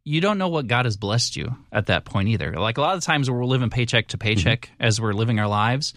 You 0.05 0.21
don't 0.21 0.39
know 0.39 0.49
what 0.49 0.67
God 0.67 0.85
has 0.85 0.97
blessed 0.97 1.37
you 1.37 1.57
at 1.73 1.87
that 1.87 2.05
point 2.05 2.29
either. 2.29 2.53
Like 2.53 2.77
a 2.79 2.83
lot 2.83 2.97
of 2.97 3.03
times 3.03 3.31
we're 3.31 3.45
living 3.45 3.71
paycheck 3.71 4.09
to 4.09 4.19
paycheck 4.19 4.67
mm-hmm. 4.67 4.83
as 4.83 5.01
we're 5.01 5.15
living 5.15 5.39
our 5.39 5.49
lives. 5.49 5.95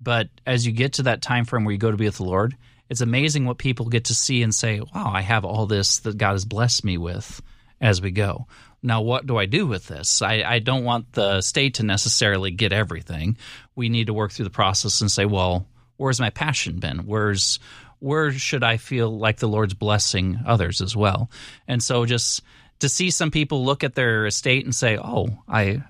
But 0.00 0.28
as 0.46 0.66
you 0.66 0.72
get 0.72 0.94
to 0.94 1.02
that 1.04 1.20
time 1.20 1.44
frame 1.44 1.64
where 1.64 1.72
you 1.72 1.78
go 1.78 1.90
to 1.90 1.96
be 1.96 2.06
with 2.06 2.16
the 2.16 2.24
Lord, 2.24 2.56
it's 2.88 3.02
amazing 3.02 3.44
what 3.44 3.58
people 3.58 3.86
get 3.86 4.06
to 4.06 4.14
see 4.14 4.42
and 4.42 4.54
say, 4.54 4.80
wow, 4.80 5.12
I 5.14 5.20
have 5.20 5.44
all 5.44 5.66
this 5.66 5.98
that 6.00 6.16
God 6.16 6.32
has 6.32 6.44
blessed 6.44 6.84
me 6.84 6.96
with 6.96 7.42
as 7.80 8.00
we 8.00 8.10
go. 8.10 8.46
Now, 8.82 9.02
what 9.02 9.26
do 9.26 9.36
I 9.36 9.44
do 9.44 9.66
with 9.66 9.86
this? 9.86 10.22
I, 10.22 10.42
I 10.42 10.58
don't 10.58 10.84
want 10.84 11.12
the 11.12 11.42
state 11.42 11.74
to 11.74 11.82
necessarily 11.82 12.50
get 12.50 12.72
everything. 12.72 13.36
We 13.76 13.90
need 13.90 14.06
to 14.06 14.14
work 14.14 14.32
through 14.32 14.46
the 14.46 14.50
process 14.50 15.02
and 15.02 15.10
say, 15.10 15.26
well, 15.26 15.66
where's 16.00 16.18
my 16.18 16.30
passion 16.30 16.78
been? 16.78 17.00
Where's 17.00 17.58
where 17.98 18.32
should 18.32 18.64
I 18.64 18.78
feel 18.78 19.18
like 19.18 19.36
the 19.36 19.46
Lord's 19.46 19.74
blessing 19.74 20.40
others 20.46 20.80
as 20.80 20.96
well? 20.96 21.30
And 21.68 21.82
so 21.82 22.06
just 22.06 22.42
to 22.78 22.88
see 22.88 23.10
some 23.10 23.30
people 23.30 23.64
look 23.64 23.84
at 23.84 23.94
their 23.94 24.24
estate 24.24 24.64
and 24.64 24.74
say, 24.74 24.96
"Oh, 24.96 25.28
I 25.46 25.82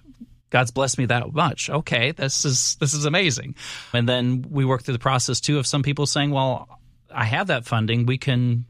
God's 0.51 0.73
blessed 0.73 0.99
me 0.99 1.07
that 1.07 1.33
much. 1.33 1.71
Okay, 1.71 2.11
this 2.11 2.45
is 2.45 2.77
this 2.81 2.93
is 2.93 3.05
amazing." 3.05 3.55
And 3.93 4.09
then 4.09 4.45
we 4.51 4.65
work 4.65 4.83
through 4.83 4.95
the 4.95 4.99
process 4.99 5.41
too 5.41 5.59
of 5.59 5.67
some 5.67 5.85
people 5.85 6.07
saying, 6.07 6.33
"Well, 6.33 6.69
I 7.15 7.25
have 7.25 7.47
that 7.47 7.65
funding. 7.65 8.07
We 8.07 8.19
can 8.19 8.67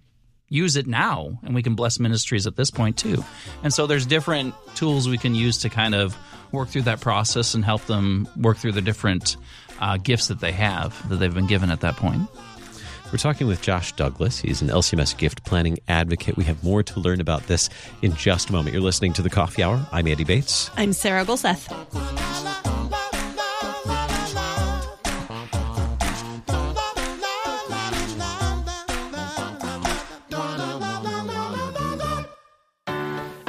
use 0.50 0.76
it 0.76 0.86
now 0.86 1.38
and 1.44 1.54
we 1.54 1.62
can 1.62 1.74
bless 1.74 1.98
ministries 1.98 2.46
at 2.46 2.56
this 2.56 2.70
point 2.70 2.98
too." 2.98 3.24
And 3.62 3.72
so 3.72 3.86
there's 3.86 4.04
different 4.04 4.54
tools 4.74 5.08
we 5.08 5.16
can 5.16 5.34
use 5.34 5.56
to 5.58 5.70
kind 5.70 5.94
of 5.94 6.14
work 6.52 6.68
through 6.68 6.82
that 6.82 7.00
process 7.00 7.54
and 7.54 7.64
help 7.64 7.86
them 7.86 8.28
work 8.36 8.58
through 8.58 8.72
the 8.72 8.82
different 8.82 9.38
uh, 9.80 9.96
gifts 9.96 10.28
that 10.28 10.40
they 10.40 10.52
have 10.52 11.08
that 11.08 11.16
they've 11.16 11.34
been 11.34 11.46
given 11.46 11.70
at 11.70 11.80
that 11.80 11.96
point. 11.96 12.22
We're 13.12 13.18
talking 13.18 13.48
with 13.48 13.60
Josh 13.60 13.92
Douglas. 13.92 14.38
He's 14.38 14.62
an 14.62 14.68
LCMS 14.68 15.18
gift 15.18 15.44
planning 15.44 15.78
advocate. 15.88 16.36
We 16.36 16.44
have 16.44 16.62
more 16.62 16.82
to 16.84 17.00
learn 17.00 17.20
about 17.20 17.48
this 17.48 17.68
in 18.02 18.14
just 18.14 18.50
a 18.50 18.52
moment. 18.52 18.72
You're 18.72 18.84
listening 18.84 19.12
to 19.14 19.22
the 19.22 19.30
Coffee 19.30 19.64
Hour. 19.64 19.84
I'm 19.90 20.06
Andy 20.06 20.22
Bates. 20.22 20.70
I'm 20.76 20.92
Sarah 20.92 21.24
Gulseth. 21.24 21.68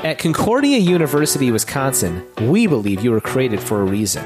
At 0.03 0.17
Concordia 0.17 0.79
University, 0.79 1.51
Wisconsin, 1.51 2.25
we 2.41 2.65
believe 2.65 3.03
you 3.03 3.11
were 3.11 3.21
created 3.21 3.59
for 3.59 3.81
a 3.81 3.85
reason 3.85 4.25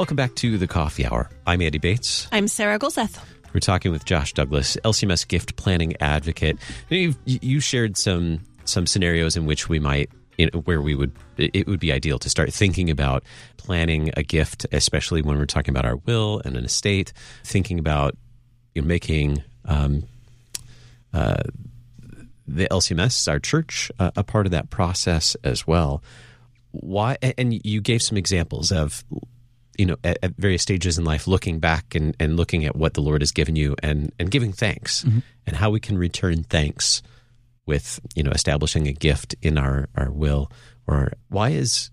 Welcome 0.00 0.16
back 0.16 0.34
to 0.36 0.56
the 0.56 0.66
Coffee 0.66 1.04
Hour. 1.04 1.28
I'm 1.46 1.60
Andy 1.60 1.76
Bates. 1.76 2.26
I'm 2.32 2.48
Sarah 2.48 2.78
Gulseth. 2.78 3.22
We're 3.52 3.60
talking 3.60 3.92
with 3.92 4.06
Josh 4.06 4.32
Douglas, 4.32 4.78
LCMS 4.82 5.28
gift 5.28 5.56
planning 5.56 5.94
advocate. 6.00 6.56
you 6.88 7.14
you 7.26 7.60
shared 7.60 7.98
some 7.98 8.40
some 8.64 8.86
scenarios 8.86 9.36
in 9.36 9.44
which 9.44 9.68
we 9.68 9.78
might 9.78 10.08
where 10.64 10.80
we 10.80 10.94
would 10.94 11.12
it 11.36 11.66
would 11.66 11.80
be 11.80 11.92
ideal 11.92 12.18
to 12.20 12.30
start 12.30 12.50
thinking 12.50 12.88
about 12.88 13.24
planning 13.58 14.10
a 14.16 14.22
gift, 14.22 14.64
especially 14.72 15.20
when 15.20 15.36
we're 15.36 15.44
talking 15.44 15.70
about 15.70 15.84
our 15.84 15.96
will 15.96 16.40
and 16.46 16.56
an 16.56 16.64
estate. 16.64 17.12
Thinking 17.44 17.78
about 17.78 18.16
you 18.74 18.80
know, 18.80 18.88
making 18.88 19.42
um, 19.66 20.04
uh, 21.12 21.42
the 22.48 22.66
LCMS, 22.70 23.30
our 23.30 23.38
church, 23.38 23.92
uh, 23.98 24.12
a 24.16 24.24
part 24.24 24.46
of 24.46 24.52
that 24.52 24.70
process 24.70 25.36
as 25.44 25.66
well. 25.66 26.02
Why? 26.70 27.18
And 27.20 27.60
you 27.66 27.82
gave 27.82 28.00
some 28.00 28.16
examples 28.16 28.72
of 28.72 29.04
you 29.80 29.86
know 29.86 29.96
at, 30.04 30.18
at, 30.22 30.32
various 30.36 30.62
stages 30.62 30.98
in 30.98 31.04
life 31.04 31.26
looking 31.26 31.58
back 31.58 31.94
and, 31.94 32.14
and 32.20 32.36
looking 32.36 32.64
at 32.64 32.76
what 32.76 32.94
the 32.94 33.00
lord 33.00 33.22
has 33.22 33.32
given 33.32 33.56
you 33.56 33.74
and 33.82 34.12
and 34.18 34.30
giving 34.30 34.52
thanks 34.52 35.04
mm-hmm. 35.04 35.20
and 35.46 35.56
how 35.56 35.70
we 35.70 35.80
can 35.80 35.96
return 35.96 36.42
thanks 36.42 37.02
with 37.66 37.98
you 38.14 38.22
know 38.22 38.30
establishing 38.30 38.86
a 38.86 38.92
gift 38.92 39.34
in 39.42 39.56
our 39.56 39.88
our 39.96 40.10
will 40.10 40.50
or 40.86 41.12
why 41.28 41.50
is 41.50 41.90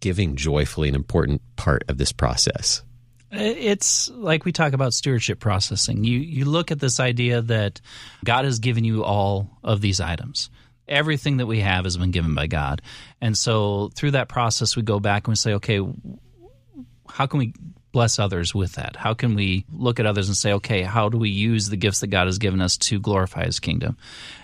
giving 0.00 0.36
joyfully 0.36 0.88
an 0.88 0.94
important 0.94 1.40
part 1.56 1.84
of 1.88 1.98
this 1.98 2.12
process? 2.12 2.82
It's 3.30 4.08
like 4.08 4.44
we 4.44 4.50
talk 4.50 4.72
about 4.72 4.92
stewardship 4.92 5.38
processing. 5.38 6.02
You 6.02 6.18
you 6.18 6.44
look 6.46 6.72
at 6.72 6.80
this 6.80 6.98
idea 6.98 7.42
that 7.42 7.80
god 8.24 8.44
has 8.44 8.58
given 8.58 8.82
you 8.82 9.04
all 9.04 9.48
of 9.62 9.80
these 9.80 10.00
items. 10.00 10.50
Everything 10.88 11.36
that 11.36 11.46
we 11.46 11.60
have 11.60 11.84
has 11.84 11.96
been 11.96 12.10
given 12.10 12.34
by 12.34 12.48
god. 12.48 12.82
And 13.20 13.38
so 13.38 13.90
through 13.94 14.12
that 14.12 14.28
process 14.28 14.74
we 14.74 14.82
go 14.82 14.98
back 14.98 15.28
and 15.28 15.32
we 15.32 15.36
say 15.36 15.54
okay 15.54 15.80
how 17.12 17.26
can 17.26 17.38
we 17.38 17.52
bless 17.92 18.18
others 18.18 18.54
with 18.54 18.74
that? 18.74 18.96
How 18.96 19.14
can 19.14 19.34
we 19.34 19.64
look 19.72 19.98
at 20.00 20.06
others 20.06 20.28
and 20.28 20.36
say, 20.36 20.52
okay, 20.54 20.82
how 20.82 21.08
do 21.08 21.18
we 21.18 21.30
use 21.30 21.68
the 21.68 21.76
gifts 21.76 22.00
that 22.00 22.08
God 22.08 22.26
has 22.26 22.38
given 22.38 22.60
us 22.60 22.76
to 22.78 23.00
glorify 23.00 23.44
His 23.44 23.60
kingdom? 23.60 23.96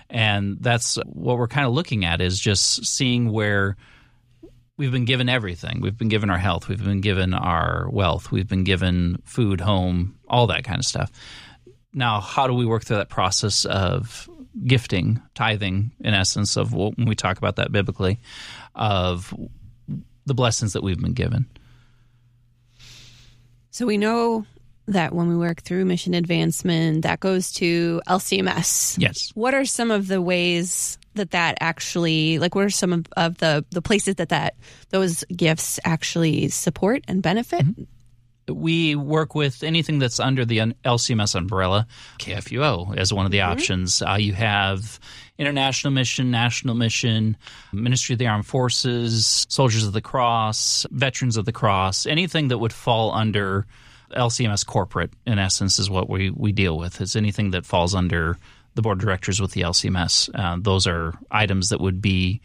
And 0.09 0.57
that's 0.59 0.97
what 1.05 1.37
we're 1.37 1.47
kind 1.47 1.67
of 1.67 1.73
looking 1.73 2.05
at 2.05 2.21
is 2.21 2.39
just 2.39 2.85
seeing 2.85 3.31
where 3.31 3.77
we've 4.77 4.91
been 4.91 5.05
given 5.05 5.27
everything. 5.29 5.81
We've 5.81 5.97
been 5.97 6.09
given 6.09 6.29
our 6.29 6.37
health, 6.37 6.67
we've 6.67 6.83
been 6.83 7.01
given 7.01 7.33
our 7.33 7.89
wealth, 7.89 8.31
we've 8.31 8.47
been 8.47 8.63
given 8.63 9.21
food, 9.25 9.61
home, 9.61 10.17
all 10.27 10.47
that 10.47 10.63
kind 10.63 10.79
of 10.79 10.85
stuff. 10.85 11.11
Now, 11.93 12.21
how 12.21 12.47
do 12.47 12.53
we 12.53 12.65
work 12.65 12.83
through 12.83 12.97
that 12.97 13.09
process 13.09 13.65
of 13.65 14.29
gifting, 14.65 15.21
tithing, 15.33 15.91
in 15.99 16.13
essence, 16.13 16.57
of 16.57 16.73
when 16.73 17.05
we 17.05 17.15
talk 17.15 17.37
about 17.37 17.55
that 17.55 17.71
biblically, 17.71 18.19
of 18.75 19.33
the 20.25 20.33
blessings 20.33 20.73
that 20.73 20.83
we've 20.83 20.99
been 20.99 21.13
given? 21.13 21.47
So 23.71 23.85
we 23.85 23.97
know 23.97 24.45
that 24.87 25.13
when 25.13 25.27
we 25.27 25.35
work 25.35 25.61
through 25.61 25.85
mission 25.85 26.13
advancement, 26.13 27.03
that 27.03 27.19
goes 27.19 27.51
to 27.53 28.01
LCMS. 28.07 28.97
Yes. 28.99 29.31
What 29.35 29.53
are 29.53 29.65
some 29.65 29.91
of 29.91 30.07
the 30.07 30.21
ways 30.21 30.97
that 31.15 31.31
that 31.31 31.57
actually, 31.59 32.39
like, 32.39 32.55
what 32.55 32.65
are 32.65 32.69
some 32.69 32.93
of, 32.93 33.05
of 33.17 33.37
the 33.37 33.65
the 33.71 33.81
places 33.81 34.15
that 34.15 34.29
that 34.29 34.55
those 34.89 35.23
gifts 35.25 35.79
actually 35.83 36.47
support 36.49 37.03
and 37.07 37.21
benefit? 37.21 37.61
Mm-hmm 37.61 37.83
we 38.47 38.95
work 38.95 39.35
with 39.35 39.63
anything 39.63 39.99
that's 39.99 40.19
under 40.19 40.45
the 40.45 40.59
LCMS 40.85 41.35
umbrella. 41.35 41.87
KFUO 42.19 42.97
as 42.97 43.13
one 43.13 43.25
of 43.25 43.31
the 43.31 43.39
mm-hmm. 43.39 43.51
options. 43.51 44.01
Uh, 44.01 44.15
you 44.15 44.33
have 44.33 44.99
International 45.37 45.91
Mission, 45.91 46.31
National 46.31 46.75
Mission, 46.75 47.37
Ministry 47.71 48.13
of 48.13 48.19
the 48.19 48.27
Armed 48.27 48.45
Forces, 48.45 49.45
Soldiers 49.49 49.85
of 49.85 49.93
the 49.93 50.01
Cross, 50.01 50.85
Veterans 50.91 51.37
of 51.37 51.45
the 51.45 51.51
Cross, 51.51 52.05
anything 52.05 52.47
that 52.47 52.57
would 52.57 52.73
fall 52.73 53.11
under 53.11 53.65
LCMS 54.15 54.65
corporate, 54.65 55.11
in 55.25 55.37
essence, 55.37 55.79
is 55.79 55.89
what 55.89 56.09
we, 56.09 56.29
we 56.29 56.51
deal 56.51 56.77
with. 56.77 57.01
Is 57.01 57.15
anything 57.15 57.51
that 57.51 57.65
falls 57.65 57.93
under 57.93 58.37
the 58.77 58.81
board 58.81 58.99
of 58.99 59.03
directors 59.03 59.41
with 59.41 59.51
the 59.51 59.61
LCMS. 59.61 60.29
Uh, 60.33 60.57
those 60.61 60.87
are 60.87 61.13
items 61.31 61.69
that 61.69 61.81
would 61.81 61.99
be 61.99 62.39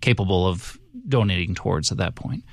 capable 0.00 0.46
of 0.46 0.78
donating 1.08 1.54
towards 1.54 1.90
at 1.90 1.98
that 1.98 2.14
point. 2.14 2.44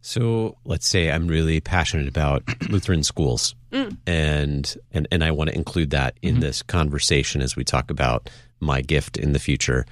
So 0.00 0.56
let's 0.64 0.86
say 0.86 1.10
I'm 1.10 1.28
really 1.28 1.60
passionate 1.60 2.08
about 2.08 2.42
Lutheran 2.70 3.02
schools, 3.02 3.54
mm. 3.70 3.96
and 4.06 4.76
and 4.92 5.08
and 5.10 5.24
I 5.24 5.30
want 5.30 5.50
to 5.50 5.56
include 5.56 5.90
that 5.90 6.16
in 6.22 6.34
mm-hmm. 6.34 6.40
this 6.40 6.62
conversation 6.62 7.42
as 7.42 7.56
we 7.56 7.64
talk 7.64 7.90
about 7.90 8.30
my 8.60 8.80
gift 8.80 9.16
in 9.16 9.32
the 9.32 9.38
future. 9.38 9.86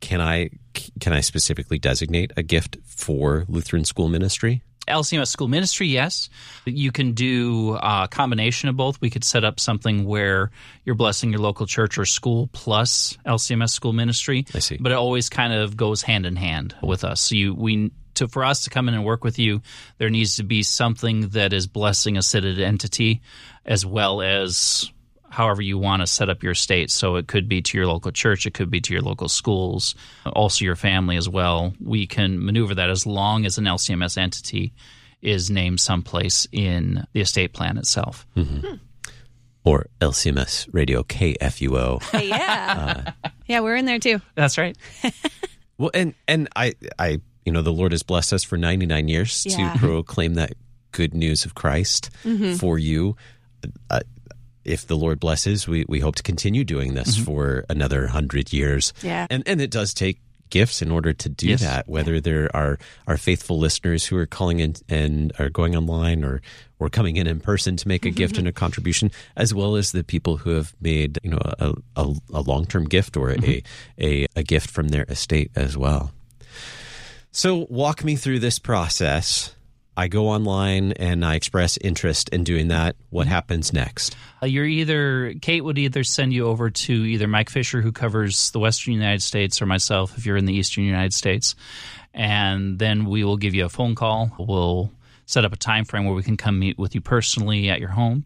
Can 0.00 0.20
I 0.20 0.50
can 1.00 1.12
I 1.12 1.20
specifically 1.20 1.78
designate 1.78 2.32
a 2.36 2.42
gift 2.42 2.78
for 2.84 3.44
Lutheran 3.48 3.84
school 3.84 4.08
ministry? 4.08 4.62
LCMS 4.88 5.28
school 5.28 5.48
ministry, 5.48 5.86
yes. 5.86 6.28
You 6.64 6.92
can 6.92 7.12
do 7.12 7.74
a 7.74 8.08
combination 8.10 8.68
of 8.68 8.76
both. 8.76 9.00
We 9.00 9.10
could 9.10 9.24
set 9.24 9.44
up 9.44 9.60
something 9.60 10.04
where 10.04 10.50
you're 10.84 10.94
blessing 10.94 11.30
your 11.30 11.40
local 11.40 11.66
church 11.66 11.96
or 11.96 12.04
school 12.04 12.48
plus 12.52 13.16
LCMS 13.26 13.70
school 13.70 13.92
ministry. 13.92 14.46
I 14.54 14.58
see. 14.58 14.78
But 14.78 14.92
it 14.92 14.96
always 14.96 15.28
kind 15.28 15.52
of 15.52 15.76
goes 15.76 16.02
hand 16.02 16.26
in 16.26 16.36
hand 16.36 16.74
with 16.82 17.04
us. 17.04 17.20
So 17.20 17.34
you 17.34 17.54
we 17.54 17.92
to 18.20 18.28
for 18.28 18.44
us 18.44 18.64
to 18.64 18.70
come 18.70 18.88
in 18.88 18.94
and 18.94 19.04
work 19.04 19.24
with 19.24 19.38
you, 19.38 19.60
there 19.98 20.10
needs 20.10 20.36
to 20.36 20.44
be 20.44 20.62
something 20.62 21.30
that 21.30 21.52
is 21.52 21.66
blessing 21.66 22.16
a 22.16 22.22
Synod 22.22 22.60
entity 22.60 23.20
as 23.66 23.84
well 23.84 24.22
as 24.22 24.90
however 25.28 25.62
you 25.62 25.78
want 25.78 26.02
to 26.02 26.06
set 26.06 26.28
up 26.28 26.42
your 26.42 26.54
state. 26.54 26.90
So 26.90 27.16
it 27.16 27.26
could 27.26 27.48
be 27.48 27.62
to 27.62 27.78
your 27.78 27.86
local 27.86 28.10
church, 28.12 28.46
it 28.46 28.54
could 28.54 28.70
be 28.70 28.80
to 28.80 28.92
your 28.92 29.02
local 29.02 29.28
schools, 29.28 29.94
also 30.26 30.64
your 30.64 30.76
family 30.76 31.16
as 31.16 31.28
well. 31.28 31.74
We 31.80 32.06
can 32.06 32.44
maneuver 32.44 32.74
that 32.74 32.90
as 32.90 33.06
long 33.06 33.46
as 33.46 33.58
an 33.58 33.64
LCMS 33.64 34.18
entity 34.18 34.72
is 35.22 35.50
named 35.50 35.80
someplace 35.80 36.46
in 36.50 37.06
the 37.12 37.20
estate 37.20 37.52
plan 37.52 37.78
itself. 37.78 38.26
Mm-hmm. 38.36 38.66
Hmm. 38.66 38.74
Or 39.62 39.86
LCMS 40.00 40.68
Radio 40.72 41.02
KFUO. 41.02 42.02
Hey, 42.10 42.28
yeah. 42.28 43.12
Uh, 43.24 43.28
yeah, 43.46 43.60
we're 43.60 43.76
in 43.76 43.84
there 43.84 43.98
too. 43.98 44.20
That's 44.34 44.56
right. 44.56 44.76
Well, 45.80 45.90
and 45.94 46.12
and 46.28 46.46
I 46.54 46.74
I 46.98 47.22
you 47.44 47.52
know 47.52 47.62
the 47.62 47.72
Lord 47.72 47.92
has 47.92 48.02
blessed 48.02 48.32
us 48.32 48.44
for 48.44 48.56
99 48.56 49.08
years 49.08 49.46
Yeah. 49.48 49.72
to 49.72 49.78
proclaim 49.86 50.34
that 50.34 50.52
good 50.92 51.14
news 51.14 51.44
of 51.44 51.54
Christ 51.54 52.10
mm-hmm. 52.24 52.54
for 52.54 52.78
you. 52.78 53.16
Uh, 53.88 54.00
if 54.64 54.86
the 54.86 54.96
Lord 54.96 55.20
blesses, 55.20 55.66
we 55.66 55.84
we 55.88 56.00
hope 56.00 56.16
to 56.16 56.22
continue 56.22 56.64
doing 56.64 56.94
this 56.94 57.16
mm-hmm. 57.16 57.24
for 57.24 57.64
another 57.68 58.06
hundred 58.08 58.52
years. 58.52 58.92
Yeah. 59.02 59.26
and 59.30 59.42
and 59.46 59.60
it 59.60 59.70
does 59.70 59.94
take 59.94 60.20
gifts 60.50 60.82
in 60.82 60.90
order 60.90 61.12
to 61.12 61.28
do 61.28 61.46
Yes. 61.46 61.60
that. 61.60 61.88
Whether 61.88 62.20
there 62.20 62.54
are 62.54 62.78
are 63.06 63.16
faithful 63.16 63.58
listeners 63.58 64.04
who 64.04 64.16
are 64.16 64.26
calling 64.26 64.58
in 64.60 64.74
and 64.88 65.32
are 65.38 65.48
going 65.48 65.76
online 65.76 66.24
or 66.24 66.42
or 66.78 66.88
coming 66.90 67.16
in 67.16 67.26
in 67.26 67.40
person 67.40 67.76
to 67.76 67.88
make 67.88 68.04
a 68.04 68.10
gift 68.10 68.34
mm-hmm. 68.34 68.40
and 68.40 68.48
a 68.48 68.52
contribution, 68.52 69.10
as 69.36 69.54
well 69.54 69.76
as 69.76 69.92
the 69.92 70.02
people 70.02 70.38
who 70.38 70.50
have 70.50 70.74
made 70.80 71.18
you 71.22 71.30
know 71.30 71.38
a 71.40 71.74
a, 71.96 72.14
a 72.34 72.40
long 72.40 72.66
term 72.66 72.84
gift 72.84 73.16
or 73.16 73.30
a, 73.30 73.62
a 73.98 74.26
a 74.36 74.42
gift 74.42 74.70
from 74.70 74.88
their 74.88 75.04
estate 75.08 75.50
as 75.56 75.76
well. 75.76 76.12
So 77.32 77.66
walk 77.70 78.04
me 78.04 78.16
through 78.16 78.40
this 78.40 78.58
process. 78.58 79.54
I 79.96 80.08
go 80.08 80.28
online 80.28 80.92
and 80.92 81.24
I 81.24 81.34
express 81.34 81.76
interest 81.76 82.28
in 82.30 82.42
doing 82.42 82.68
that. 82.68 82.96
What 83.10 83.26
happens 83.26 83.72
next? 83.72 84.16
Uh, 84.42 84.46
you're 84.46 84.64
either 84.64 85.34
Kate 85.40 85.62
would 85.62 85.78
either 85.78 86.02
send 86.02 86.32
you 86.32 86.46
over 86.46 86.70
to 86.70 86.92
either 86.92 87.28
Mike 87.28 87.50
Fisher, 87.50 87.82
who 87.82 87.92
covers 87.92 88.50
the 88.50 88.58
Western 88.58 88.94
United 88.94 89.22
States, 89.22 89.60
or 89.60 89.66
myself, 89.66 90.16
if 90.16 90.26
you're 90.26 90.36
in 90.36 90.46
the 90.46 90.54
Eastern 90.54 90.84
United 90.84 91.12
States, 91.12 91.54
and 92.14 92.78
then 92.78 93.04
we 93.04 93.22
will 93.24 93.36
give 93.36 93.54
you 93.54 93.64
a 93.64 93.68
phone 93.68 93.94
call. 93.94 94.30
We'll 94.38 94.90
set 95.26 95.44
up 95.44 95.52
a 95.52 95.56
time 95.56 95.84
frame 95.84 96.06
where 96.06 96.14
we 96.14 96.22
can 96.22 96.36
come 96.36 96.58
meet 96.58 96.78
with 96.78 96.94
you 96.94 97.00
personally 97.00 97.70
at 97.70 97.78
your 97.78 97.90
home 97.90 98.24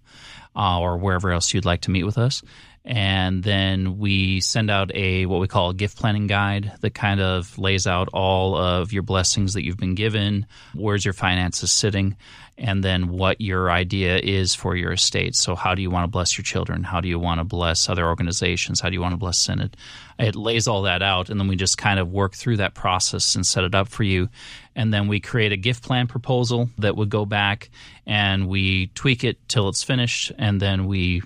uh, 0.56 0.80
or 0.80 0.96
wherever 0.96 1.30
else 1.32 1.52
you'd 1.52 1.66
like 1.66 1.82
to 1.82 1.90
meet 1.90 2.04
with 2.04 2.16
us. 2.16 2.42
And 2.86 3.42
then 3.42 3.97
we 3.99 4.40
send 4.40 4.70
out 4.70 4.94
a 4.94 5.25
what 5.25 5.40
we 5.40 5.49
call 5.49 5.70
a 5.70 5.75
gift 5.75 5.97
planning 5.97 6.26
guide 6.26 6.73
that 6.80 6.92
kind 6.92 7.18
of 7.18 7.56
lays 7.58 7.86
out 7.86 8.10
all 8.12 8.56
of 8.56 8.92
your 8.92 9.02
blessings 9.02 9.54
that 9.54 9.64
you've 9.64 9.78
been 9.78 9.94
given, 9.94 10.47
where's 10.75 11.02
your 11.02 11.14
finances 11.14 11.73
sitting, 11.73 12.14
and 12.58 12.84
then 12.84 13.08
what 13.08 13.40
your 13.40 13.70
idea 13.70 14.18
is 14.18 14.54
for 14.54 14.76
your 14.76 14.92
estate. 14.92 15.34
So, 15.34 15.54
how 15.54 15.75
do 15.75 15.80
you 15.80 15.90
want 15.90 16.04
to 16.04 16.08
bless 16.08 16.36
your 16.36 16.44
children? 16.44 16.82
How 16.82 17.00
do 17.00 17.08
you 17.08 17.18
want 17.18 17.40
to 17.40 17.44
bless 17.44 17.88
other 17.88 18.06
organizations? 18.06 18.80
How 18.80 18.90
do 18.90 18.94
you 18.94 19.00
want 19.00 19.12
to 19.12 19.18
bless 19.18 19.38
Synod? 19.38 19.78
It 20.18 20.36
lays 20.36 20.68
all 20.68 20.82
that 20.82 21.02
out, 21.02 21.30
and 21.30 21.40
then 21.40 21.49
we 21.49 21.56
just 21.56 21.78
kind 21.78 21.99
of 21.99 22.12
work 22.12 22.34
through 22.34 22.58
that 22.58 22.75
process 22.75 23.34
and 23.34 23.47
set 23.47 23.64
it 23.64 23.75
up 23.75 23.88
for 23.88 24.02
you. 24.02 24.28
And 24.76 24.92
then 24.92 25.08
we 25.08 25.20
create 25.20 25.52
a 25.52 25.56
gift 25.56 25.82
plan 25.82 26.06
proposal 26.06 26.68
that 26.78 26.97
would 26.97 27.08
go 27.08 27.25
back 27.25 27.70
and 28.06 28.47
we 28.49 28.88
tweak 28.88 29.25
it 29.25 29.49
till 29.49 29.68
it's 29.68 29.82
finished, 29.82 30.32
and 30.38 30.60
then 30.60 30.86
we 30.86 31.23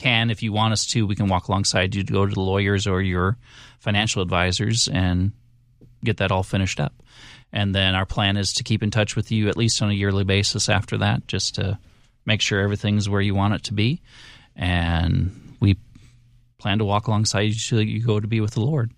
can, 0.00 0.30
if 0.30 0.42
you 0.42 0.52
want 0.52 0.72
us 0.72 0.86
to, 0.86 1.06
we 1.06 1.14
can 1.14 1.28
walk 1.28 1.48
alongside 1.48 1.94
you 1.94 2.02
to 2.02 2.12
go 2.12 2.26
to 2.26 2.34
the 2.34 2.40
lawyers 2.40 2.86
or 2.86 3.02
your 3.02 3.36
financial 3.78 4.22
advisors 4.22 4.88
and 4.88 5.32
get 6.02 6.16
that 6.16 6.32
all 6.32 6.42
finished 6.42 6.80
up. 6.80 6.94
And 7.52 7.74
then 7.74 7.94
our 7.94 8.06
plan 8.06 8.36
is 8.36 8.54
to 8.54 8.64
keep 8.64 8.82
in 8.82 8.90
touch 8.90 9.14
with 9.14 9.30
you 9.30 9.48
at 9.48 9.56
least 9.56 9.82
on 9.82 9.90
a 9.90 9.94
yearly 9.94 10.24
basis 10.24 10.68
after 10.68 10.98
that, 10.98 11.26
just 11.26 11.56
to 11.56 11.78
make 12.24 12.40
sure 12.40 12.60
everything's 12.60 13.08
where 13.08 13.20
you 13.20 13.34
want 13.34 13.54
it 13.54 13.64
to 13.64 13.74
be. 13.74 14.00
And 14.56 15.56
we 15.60 15.76
plan 16.58 16.78
to 16.78 16.84
walk 16.84 17.06
alongside 17.08 17.40
you 17.40 17.54
till 17.54 17.82
you 17.82 18.02
go 18.02 18.20
to 18.20 18.26
be 18.26 18.40
with 18.40 18.52
the 18.52 18.60
Lord. 18.60 18.92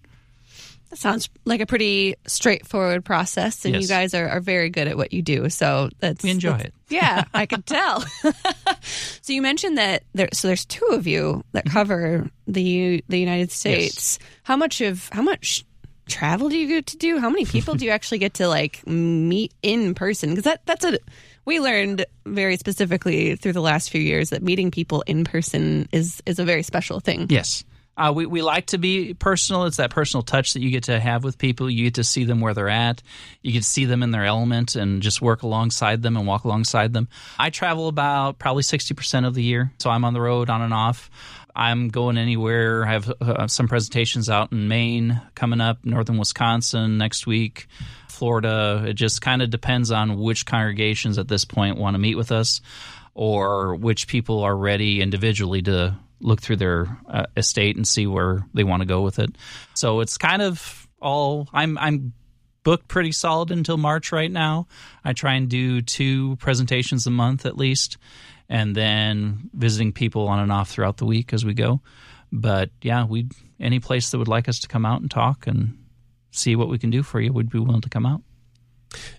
That 0.92 0.98
sounds 0.98 1.30
like 1.46 1.62
a 1.62 1.66
pretty 1.66 2.16
straightforward 2.26 3.02
process, 3.02 3.64
and 3.64 3.72
Yes. 3.72 3.82
you 3.82 3.88
guys 3.88 4.12
are, 4.12 4.28
are 4.28 4.40
very 4.40 4.68
good 4.68 4.88
at 4.88 4.96
what 4.98 5.14
you 5.14 5.22
do. 5.22 5.48
So 5.48 5.88
that's 6.00 6.22
We 6.22 6.28
enjoy 6.30 6.50
that's- 6.50 6.66
it. 6.66 6.74
Yeah, 6.92 7.24
I 7.32 7.46
could 7.46 7.64
tell. 7.64 8.02
so 9.22 9.32
you 9.32 9.40
mentioned 9.40 9.78
that 9.78 10.02
there. 10.14 10.28
So 10.34 10.48
there's 10.48 10.66
two 10.66 10.84
of 10.92 11.06
you 11.06 11.42
that 11.52 11.64
Mm-hmm. 11.64 11.72
cover 11.72 12.30
the 12.46 13.02
the 13.08 13.18
United 13.18 13.50
States. 13.50 14.18
How 14.42 14.56
much 14.56 14.82
of 14.82 15.08
how 15.12 15.22
much 15.22 15.64
travel 16.08 16.50
do 16.50 16.58
you 16.58 16.68
get 16.68 16.86
to 16.88 16.98
do? 16.98 17.18
How 17.18 17.30
many 17.30 17.46
people 17.46 17.74
do 17.74 17.86
you 17.86 17.90
actually 17.96 18.18
get 18.18 18.34
to 18.34 18.48
like 18.48 18.86
meet 18.86 19.54
in 19.62 19.94
person? 19.94 20.28
Because 20.30 20.44
that 20.44 20.60
that's 20.66 20.84
a 20.84 20.98
we 21.46 21.58
learned 21.60 22.04
very 22.26 22.58
specifically 22.58 23.34
through 23.36 23.54
the 23.54 23.62
last 23.62 23.88
few 23.90 24.00
years 24.02 24.28
that 24.28 24.42
meeting 24.42 24.70
people 24.70 25.02
in 25.06 25.24
person 25.24 25.88
is 25.92 26.22
is 26.26 26.38
a 26.38 26.44
very 26.44 26.62
special 26.62 27.00
thing. 27.00 27.26
Yes. 27.30 27.64
Uh, 27.96 28.12
we, 28.14 28.24
we 28.24 28.40
like 28.40 28.66
to 28.66 28.78
be 28.78 29.12
personal. 29.12 29.64
It's 29.64 29.76
that 29.76 29.90
personal 29.90 30.22
touch 30.22 30.54
that 30.54 30.62
you 30.62 30.70
get 30.70 30.84
to 30.84 30.98
have 30.98 31.24
with 31.24 31.36
people. 31.36 31.68
You 31.68 31.84
get 31.84 31.94
to 31.94 32.04
see 32.04 32.24
them 32.24 32.40
where 32.40 32.54
they're 32.54 32.68
at. 32.68 33.02
You 33.42 33.52
get 33.52 33.62
to 33.62 33.68
see 33.68 33.84
them 33.84 34.02
in 34.02 34.10
their 34.10 34.24
element 34.24 34.76
and 34.76 35.02
just 35.02 35.20
work 35.20 35.42
alongside 35.42 36.02
them 36.02 36.16
and 36.16 36.26
walk 36.26 36.44
alongside 36.44 36.94
them. 36.94 37.08
I 37.38 37.50
travel 37.50 37.88
about 37.88 38.38
probably 38.38 38.62
60% 38.62 39.26
of 39.26 39.34
the 39.34 39.42
year. 39.42 39.72
So 39.78 39.90
I'm 39.90 40.04
on 40.06 40.14
the 40.14 40.22
road 40.22 40.48
on 40.48 40.62
and 40.62 40.72
off. 40.72 41.10
I'm 41.54 41.88
going 41.88 42.16
anywhere. 42.16 42.86
I 42.86 42.92
have 42.92 43.12
uh, 43.20 43.46
some 43.46 43.68
presentations 43.68 44.30
out 44.30 44.52
in 44.52 44.68
Maine 44.68 45.20
coming 45.34 45.60
up, 45.60 45.84
northern 45.84 46.16
Wisconsin 46.16 46.96
next 46.96 47.26
week, 47.26 47.66
Florida. 48.08 48.84
It 48.86 48.94
just 48.94 49.20
kind 49.20 49.42
of 49.42 49.50
depends 49.50 49.90
on 49.90 50.18
which 50.18 50.46
congregations 50.46 51.18
at 51.18 51.28
this 51.28 51.44
point 51.44 51.76
want 51.76 51.94
to 51.94 51.98
meet 51.98 52.14
with 52.14 52.32
us 52.32 52.62
or 53.14 53.74
which 53.74 54.08
people 54.08 54.42
are 54.42 54.56
ready 54.56 55.02
individually 55.02 55.60
to 55.60 55.94
look 56.22 56.40
through 56.40 56.56
their 56.56 56.98
uh, 57.08 57.26
estate 57.36 57.76
and 57.76 57.86
see 57.86 58.06
where 58.06 58.46
they 58.54 58.64
want 58.64 58.80
to 58.80 58.86
go 58.86 59.02
with 59.02 59.18
it. 59.18 59.36
So 59.74 60.00
it's 60.00 60.16
kind 60.18 60.42
of 60.42 60.88
all 61.00 61.48
I'm 61.52 61.76
I'm 61.78 62.12
booked 62.62 62.88
pretty 62.88 63.12
solid 63.12 63.50
until 63.50 63.76
March 63.76 64.12
right 64.12 64.30
now. 64.30 64.68
I 65.04 65.12
try 65.12 65.34
and 65.34 65.48
do 65.48 65.82
two 65.82 66.36
presentations 66.36 67.06
a 67.06 67.10
month 67.10 67.44
at 67.44 67.56
least 67.56 67.98
and 68.48 68.74
then 68.74 69.50
visiting 69.52 69.92
people 69.92 70.28
on 70.28 70.38
and 70.38 70.52
off 70.52 70.70
throughout 70.70 70.98
the 70.98 71.06
week 71.06 71.32
as 71.32 71.44
we 71.44 71.54
go. 71.54 71.80
But 72.30 72.70
yeah, 72.80 73.04
we 73.04 73.28
any 73.60 73.80
place 73.80 74.10
that 74.10 74.18
would 74.18 74.28
like 74.28 74.48
us 74.48 74.60
to 74.60 74.68
come 74.68 74.86
out 74.86 75.00
and 75.00 75.10
talk 75.10 75.46
and 75.46 75.78
see 76.30 76.56
what 76.56 76.68
we 76.68 76.78
can 76.78 76.90
do 76.90 77.02
for 77.02 77.20
you 77.20 77.32
we'd 77.32 77.50
be 77.50 77.58
willing 77.58 77.82
to 77.82 77.90
come 77.90 78.06
out. 78.06 78.22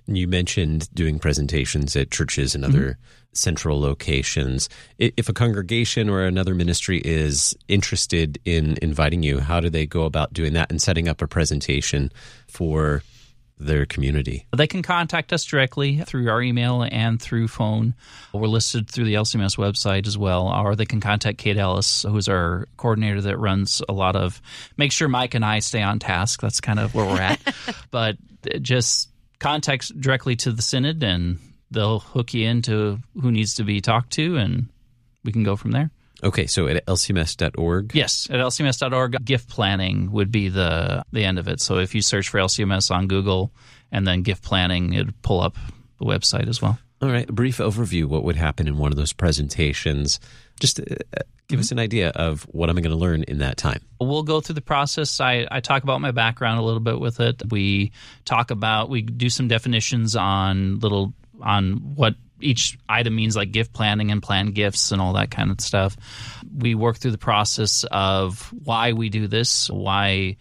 You 0.08 0.28
mentioned 0.28 0.94
doing 0.94 1.20
presentations 1.20 1.96
at 1.96 2.12
churches 2.12 2.56
and 2.56 2.66
other 2.66 2.98
central 3.34 3.80
locations. 3.80 4.70
If 4.98 5.30
a 5.30 5.34
congregation 5.34 6.10
or 6.10 6.24
another 6.24 6.54
ministry 6.54 7.02
is 7.04 7.56
interested 7.68 8.40
in 8.46 8.78
inviting 8.82 9.24
you, 9.24 9.40
how 9.40 9.60
do 9.60 9.70
they 9.70 9.86
go 9.86 10.04
about 10.04 10.34
doing 10.34 10.54
that 10.54 10.72
and 10.72 10.82
setting 10.82 11.08
up 11.08 11.22
a 11.22 11.28
presentation 11.28 12.12
for 12.48 13.04
their 13.58 13.86
community? 13.86 14.46
They 14.56 14.68
can 14.68 14.82
contact 14.82 15.34
us 15.34 15.44
directly 15.46 15.98
through 16.00 16.30
our 16.30 16.42
email 16.42 16.84
and 16.84 17.22
through 17.22 17.48
phone. 17.48 17.96
We're 18.34 18.48
listed 18.48 18.90
through 18.90 19.06
the 19.06 19.16
LCMS 19.16 19.58
website 19.58 20.08
as 20.08 20.18
well, 20.18 20.48
or 20.48 20.76
they 20.76 20.86
can 20.86 21.00
contact 21.00 21.38
Kate 21.38 21.58
Ellis, 21.58 22.04
who's 22.04 22.30
our 22.30 22.68
coordinator 22.78 23.22
that 23.22 23.38
runs 23.38 23.82
a 23.88 23.94
lot 23.94 24.16
of. 24.16 24.42
Make 24.78 24.92
sure 24.92 25.08
Mike 25.08 25.34
and 25.34 25.46
I 25.46 25.60
stay 25.60 25.82
on 25.82 26.00
task. 26.00 26.42
That's 26.42 26.62
kind 26.62 26.80
of 26.80 26.94
where 26.94 27.06
we're 27.06 27.22
at. 27.22 27.40
but 27.92 28.18
just 28.62 29.10
contact 29.44 30.00
directly 30.00 30.36
to 30.38 30.52
the 30.52 30.62
synod, 30.62 31.04
and 31.04 31.38
they'll 31.70 32.00
hook 32.00 32.34
you 32.34 32.48
into 32.48 33.00
who 33.22 33.32
needs 33.32 33.56
to 33.56 33.64
be 33.64 33.82
talked 33.82 34.14
to, 34.14 34.38
and 34.38 34.70
we 35.24 35.32
can 35.32 35.44
go 35.44 35.56
from 35.56 35.72
there. 35.72 35.92
Okay, 36.24 36.48
so 36.48 36.68
at 36.68 36.86
lcms.org. 36.86 37.94
Yes, 37.94 38.30
at 38.30 38.40
lcms.org, 38.40 39.26
gift 39.26 39.50
planning 39.50 40.12
would 40.12 40.32
be 40.32 40.48
the 40.48 41.04
the 41.12 41.26
end 41.26 41.38
of 41.38 41.48
it. 41.50 41.60
So 41.60 41.80
if 41.80 41.94
you 41.94 42.02
search 42.02 42.30
for 42.30 42.40
LCMS 42.40 42.90
on 42.92 43.08
Google 43.08 43.52
and 43.92 44.08
then 44.08 44.22
gift 44.24 44.42
planning, 44.42 44.94
it'd 44.94 45.22
pull 45.22 45.42
up 45.42 45.58
the 46.00 46.06
website 46.06 46.48
as 46.48 46.62
well. 46.62 46.80
All 47.02 47.10
right, 47.10 47.30
a 47.30 47.34
brief 47.34 47.58
overview. 47.58 48.06
What 48.06 48.24
would 48.24 48.36
happen 48.36 48.68
in 48.68 48.78
one 48.78 48.92
of 48.92 48.98
those 48.98 49.14
presentations? 49.14 50.20
Just 50.60 50.80
uh, 50.80 50.84
give 51.48 51.60
us 51.60 51.72
an 51.72 51.80
idea 51.80 52.10
of 52.10 52.44
what 52.44 52.70
I'm 52.70 52.76
going 52.78 52.92
to 52.92 52.96
learn 52.96 53.24
in 53.24 53.40
that 53.40 53.58
time. 53.58 53.82
We'll 54.00 54.24
go 54.24 54.40
through 54.40 54.56
the 54.56 54.62
process. 54.62 55.20
I, 55.20 55.48
I 55.52 55.60
talk 55.60 55.84
about 55.84 56.00
my 56.02 56.12
background 56.12 56.60
a 56.60 56.64
little 56.64 56.80
bit 56.80 57.00
with 57.00 57.20
it. 57.20 57.42
We 57.52 57.92
talk 58.26 58.52
about 58.52 58.90
we 58.90 59.02
do 59.02 59.30
some 59.30 59.48
definitions 59.48 60.16
on 60.16 60.80
little 60.80 61.14
on 61.42 61.96
what 61.96 62.16
each 62.40 62.78
item 62.88 63.16
means, 63.16 63.36
like 63.36 63.52
gift 63.52 63.74
planning 63.74 64.12
and 64.12 64.22
planned 64.22 64.54
gifts 64.54 64.92
and 64.92 65.02
all 65.02 65.14
that 65.14 65.32
kind 65.32 65.52
of 65.52 65.62
stuff. 65.62 65.98
We 66.56 66.76
work 66.76 66.98
through 66.98 67.12
the 67.12 67.18
process 67.18 67.86
of 67.92 68.54
why 68.64 68.94
we 68.94 69.10
do 69.10 69.28
this, 69.28 69.70
why 69.70 70.38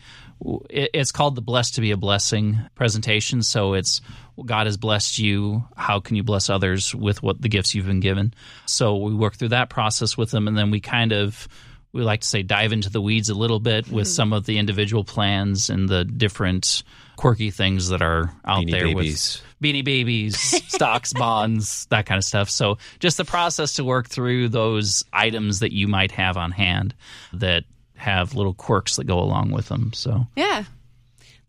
it's 0.71 1.13
called 1.13 1.35
the 1.35 1.43
blessed 1.43 1.77
to 1.77 1.81
be 1.81 1.91
a 1.91 1.97
blessing 1.97 2.59
presentation. 2.75 3.43
So 3.43 3.75
it's 3.75 4.01
God 4.45 4.67
has 4.67 4.77
blessed 4.77 5.19
you. 5.19 5.65
How 5.77 6.01
can 6.01 6.17
you 6.17 6.23
bless 6.23 6.51
others 6.51 6.95
with 6.95 7.23
what 7.23 7.41
the 7.41 7.49
gifts 7.49 7.75
you've 7.75 7.87
been 7.87 8.01
given? 8.01 8.35
So 8.67 8.97
we 8.97 9.15
work 9.15 9.35
through 9.37 9.51
that 9.51 9.71
process 9.71 10.17
with 10.17 10.31
them, 10.31 10.49
and 10.49 10.57
then 10.57 10.71
we 10.71 10.81
kind 10.81 11.13
of 11.13 11.49
we 11.93 12.03
like 12.03 12.21
to 12.23 12.27
say 12.27 12.43
dive 12.43 12.73
into 12.73 12.91
the 12.91 13.03
weeds 13.03 13.29
a 13.29 13.35
little 13.35 13.61
bit 13.61 13.89
with 13.89 14.07
hmm. 14.07 14.13
some 14.13 14.33
of 14.33 14.47
the 14.47 14.59
individual 14.59 15.05
plans 15.05 15.69
and 15.71 15.89
the 15.89 16.05
different 16.05 16.83
quirky 17.17 17.51
things 17.51 17.91
that 17.91 18.03
are 18.03 18.35
out 18.45 18.65
Beanie 18.65 18.71
there 18.71 18.85
Babies. 18.87 19.43
with 19.43 19.53
beanie 19.63 19.85
babies, 19.85 20.39
stocks, 20.69 21.13
bonds, 21.13 21.87
that 21.87 22.07
kind 22.07 22.19
of 22.19 22.25
stuff. 22.25 22.51
So 22.51 22.79
just 22.99 23.17
the 23.17 23.25
process 23.25 23.75
to 23.75 23.85
work 23.85 24.09
through 24.09 24.49
those 24.49 25.05
items 25.13 25.61
that 25.61 25.73
you 25.73 25.87
might 25.87 26.11
have 26.13 26.37
on 26.37 26.51
hand 26.51 26.95
that 27.35 27.65
have 28.03 28.35
little 28.35 28.53
quirks 28.55 28.97
that 28.97 29.05
go 29.05 29.21
along 29.21 29.53
with 29.53 29.69
them. 29.69 29.93
So 29.95 30.27
Yeah. 30.37 30.65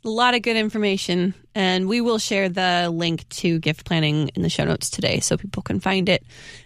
A 0.06 0.10
lot 0.10 0.36
of 0.36 0.42
good 0.42 0.58
information. 0.58 1.34
And 1.56 1.88
we 1.88 2.00
will 2.02 2.20
share 2.20 2.50
the 2.50 2.90
link 2.94 3.28
to 3.30 3.60
gift 3.60 3.86
planning 3.86 4.30
in 4.36 4.42
the 4.42 4.50
show 4.50 4.66
notes 4.66 4.90
today 4.90 5.20
so 5.20 5.38
people 5.38 5.64
can 5.64 5.80
find 5.80 6.10
it 6.10 6.24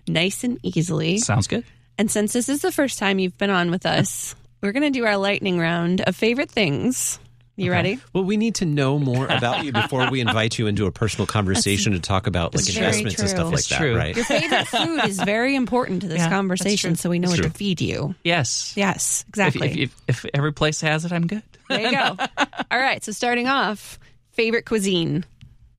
nice 0.07 0.43
and 0.43 0.59
easily. 0.63 1.19
sounds 1.19 1.47
good. 1.47 1.63
And 1.97 2.11
since 2.11 2.33
this 2.33 2.49
is 2.49 2.61
the 2.61 2.71
first 2.71 2.99
time 2.99 3.19
you've 3.19 3.37
been 3.37 3.49
on 3.49 3.71
with 3.71 3.85
us, 3.85 4.35
we're 4.61 4.71
going 4.71 4.91
to 4.91 4.99
do 4.99 5.05
our 5.05 5.17
lightning 5.17 5.59
round 5.59 6.01
of 6.01 6.15
favorite 6.15 6.51
things. 6.51 7.19
You 7.57 7.71
ready? 7.71 7.99
Well, 8.13 8.23
we 8.23 8.37
need 8.37 8.55
to 8.55 8.65
know 8.65 8.99
more 8.99 9.25
about 9.29 9.65
you 9.65 9.71
before 9.71 10.09
we 10.11 10.21
invite 10.21 10.57
you 10.59 10.67
into 10.67 10.85
a 10.85 10.91
personal 10.91 11.25
conversation 11.25 11.93
to 11.93 11.99
talk 11.99 12.27
about 12.27 12.53
like 12.55 12.63
That's 12.65 12.77
very 12.77 12.85
investments 12.99 13.19
and 13.19 13.27
true. 13.29 13.35
stuff 13.35 13.45
like 13.47 13.65
That's 13.65 13.67
that, 13.69 13.95
right? 13.97 14.15
Your 14.15 14.25
favorite 14.25 14.67
food 14.67 15.05
is 15.05 15.19
very 15.19 15.55
important 15.55 16.03
to 16.03 16.07
this 16.07 16.19
Yeah, 16.19 16.29
conversation, 16.29 16.95
so 16.95 17.09
we 17.09 17.17
know 17.17 17.29
what 17.29 17.41
to 17.41 17.49
feed 17.49 17.81
you. 17.81 18.13
Yes. 18.23 18.73
Yes, 18.75 19.25
exactly. 19.27 19.83
if, 19.83 19.91
if, 20.07 20.23
if 20.25 20.31
every 20.35 20.53
place 20.53 20.81
has 20.81 21.03
it, 21.03 21.11
I'm 21.11 21.25
good. 21.25 21.41
there 21.67 21.81
you 21.81 21.91
go. 21.91 22.15
All 22.71 22.77
right, 22.79 23.03
so 23.03 23.11
starting 23.11 23.47
off, 23.47 23.97
favorite 24.33 24.65
cuisine. 24.67 25.25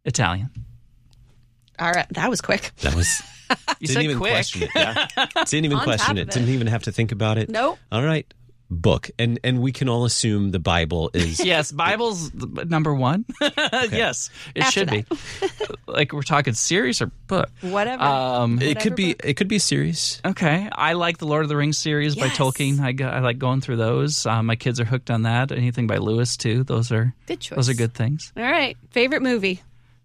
Italian. 0.05 0.51
All 1.79 1.93
right, 1.93 2.07
that 2.11 2.29
was 2.29 2.41
quick. 2.41 2.73
That 2.81 2.97
was 2.97 3.23
You 3.79 3.87
didn't 3.87 3.95
said 3.95 4.03
even 4.05 4.19
quick. 4.19 4.33
question 4.33 4.63
it. 4.65 4.71
Yeah, 4.75 5.07
didn't 5.45 5.65
even 5.67 5.79
On 5.79 5.85
question 5.85 6.19
it. 6.19 6.23
it. 6.23 6.31
Didn't 6.33 6.49
even 6.49 6.67
have 6.67 6.83
to 6.83 6.93
think 6.93 7.13
about 7.13 7.39
it. 7.39 7.49
Nope. 7.49 7.79
All 7.93 8.03
right, 8.03 8.27
book, 8.71 9.11
and 9.19 9.39
and 9.45 9.61
we 9.61 9.73
can 9.73 9.89
all 9.89 10.05
assume 10.05 10.51
the 10.51 10.59
Bible 10.59 11.11
is 11.15 11.41
yes, 11.45 11.73
Bible's 11.73 12.33
number 12.35 12.95
one. 12.95 13.25
yes, 13.41 14.31
it 14.55 14.63
After 14.65 14.73
should 14.73 14.91
be. 14.91 15.05
like 15.87 16.13
we're 16.13 16.23
talking 16.23 16.55
series 16.55 17.01
or 17.03 17.07
book. 17.27 17.51
Whatever. 17.63 18.03
Um, 18.03 18.61
It 18.61 18.81
could 18.81 18.95
be. 18.95 19.15
book. 19.15 19.25
It 19.25 19.35
could 19.35 19.49
be 19.49 19.57
a 19.57 19.61
series. 19.61 20.21
Okay, 20.25 20.69
I 20.73 20.93
like 20.95 21.19
the 21.19 21.27
Lord 21.27 21.43
of 21.43 21.49
the 21.49 21.57
Rings 21.57 21.79
series 21.79 22.15
by 22.17 22.29
Tolkien. 22.29 22.81
I, 22.81 23.17
I 23.17 23.21
like 23.21 23.39
going 23.39 23.61
through 23.61 23.77
those. 23.77 24.27
Um, 24.27 24.47
my 24.47 24.57
kids 24.57 24.81
are 24.81 24.85
hooked 24.85 25.11
on 25.11 25.23
that. 25.23 25.51
Anything 25.53 25.87
by 25.87 25.99
Lewis 25.99 26.37
too. 26.37 26.65
Those 26.65 26.93
are 26.93 27.15
Good 27.27 27.41
choice. 27.41 27.57
those 27.57 27.69
are 27.69 27.75
good 27.75 27.95
things. 27.95 28.33
All 28.37 28.43
right, 28.43 28.77
favorite 28.91 29.23
movie. 29.23 29.63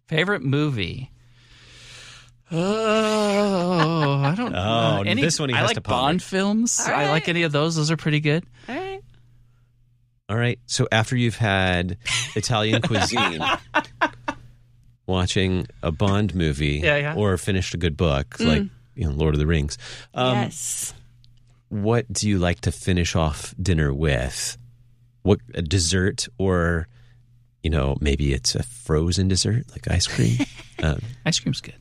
Favorite 0.08 0.42
movie. 0.44 1.10
Oh, 2.54 4.22
I 4.24 4.36
don't. 4.36 4.56
Oh, 4.56 5.02
know. 5.04 5.16
this 5.16 5.40
one 5.40 5.50
he 5.50 5.56
I 5.56 5.60
has 5.60 5.68
like 5.68 5.76
to 5.76 5.82
ponder. 5.82 6.02
Bond 6.04 6.24
films. 6.24 6.80
All 6.86 6.94
I 6.94 7.04
like 7.10 7.24
right. 7.24 7.30
any 7.30 7.44
of 7.44 7.52
those. 7.52 7.76
Those 7.76 7.90
are 7.92 7.98
pretty 7.98 8.20
good. 8.20 8.44
All 8.70 8.76
right. 8.76 9.02
All 10.30 10.38
right. 10.38 10.60
So 10.68 10.88
after 10.92 11.16
you've 11.16 11.36
had 11.38 11.98
Italian 12.36 12.82
cuisine, 12.84 13.42
watching 15.06 15.68
a 15.82 15.92
Bond 15.92 16.36
movie, 16.36 16.82
Yeah, 16.84 16.98
yeah. 16.98 17.16
or 17.16 17.38
finished 17.38 17.74
a 17.74 17.78
good 17.78 17.98
book 17.98 18.40
like 18.40 18.64
you 18.96 19.06
know 19.06 19.12
Lord 19.12 19.34
of 19.36 19.40
the 19.40 19.48
Rings, 19.48 19.78
um, 20.14 20.36
yes. 20.38 20.94
what 21.70 22.12
do 22.12 22.30
you 22.30 22.40
like 22.40 22.62
to 22.62 22.72
finish 22.72 23.16
off 23.16 23.54
dinner 23.62 23.94
with? 23.94 24.58
What 25.24 25.40
a 25.54 25.62
dessert, 25.62 26.28
or 26.38 26.88
you 27.64 27.70
know 27.70 27.98
maybe 28.00 28.34
it's 28.34 28.56
a 28.56 28.64
frozen 28.64 29.28
dessert 29.28 29.66
like 29.72 29.90
ice 29.90 30.08
cream. 30.08 30.38
um, 30.84 31.00
Ice 31.26 31.40
cream's 31.40 31.62
good, 31.62 31.76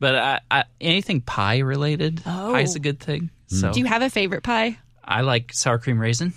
but 0.00 0.14
I, 0.14 0.40
I, 0.50 0.64
anything 0.80 1.20
pie 1.20 1.58
related, 1.58 2.22
Oh. 2.26 2.52
pie's 2.54 2.74
a 2.74 2.80
good 2.80 3.00
thing. 3.00 3.30
So 3.48 3.72
Do 3.72 3.80
you 3.80 3.86
have 3.86 4.02
a 4.02 4.10
favorite 4.10 4.42
pie? 4.42 4.78
I 5.02 5.22
like 5.22 5.52
sour 5.54 5.78
cream 5.78 5.98
raisin. 5.98 6.32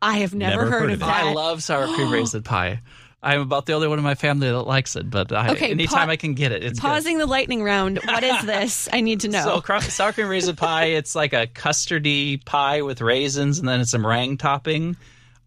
I 0.00 0.18
have 0.18 0.34
never, 0.34 0.56
Never 0.62 0.70
heard, 0.70 0.80
heard 0.82 0.90
of 0.90 1.02
of 1.02 1.02
it. 1.02 1.06
that. 1.06 1.24
I 1.24 1.32
love 1.32 1.62
sour 1.62 1.86
cream 1.94 2.10
raisin 2.12 2.42
pie. 2.42 2.80
I'm 3.24 3.40
about 3.40 3.66
the 3.66 3.74
only 3.74 3.86
one 3.86 3.98
in 3.98 4.04
my 4.04 4.16
family 4.16 4.48
that 4.50 4.62
likes 4.62 4.96
it, 4.96 5.08
but 5.08 5.30
I, 5.32 5.52
Okay, 5.52 5.70
anytime 5.70 6.08
pa- 6.08 6.12
I 6.12 6.16
can 6.16 6.34
get 6.34 6.50
it, 6.50 6.64
it's 6.64 6.80
good. 6.80 6.86
Pausing 6.88 7.18
the 7.18 7.26
lightning 7.26 7.62
round. 7.62 8.00
What 8.04 8.24
is 8.24 8.42
this? 8.44 8.88
I 8.92 9.00
need 9.00 9.20
to 9.20 9.28
know. 9.28 9.44
So 9.44 9.60
cro- 9.60 9.78
sour 9.78 10.12
cream 10.12 10.26
raisin 10.26 10.56
pie, 10.56 10.86
it's 10.86 11.14
like 11.14 11.32
a 11.32 11.46
custardy 11.46 12.44
pie 12.44 12.82
with 12.82 13.00
raisins, 13.00 13.60
and 13.60 13.68
then 13.68 13.80
it's 13.80 13.94
a 13.94 13.98
meringue 13.98 14.38
topping. 14.38 14.96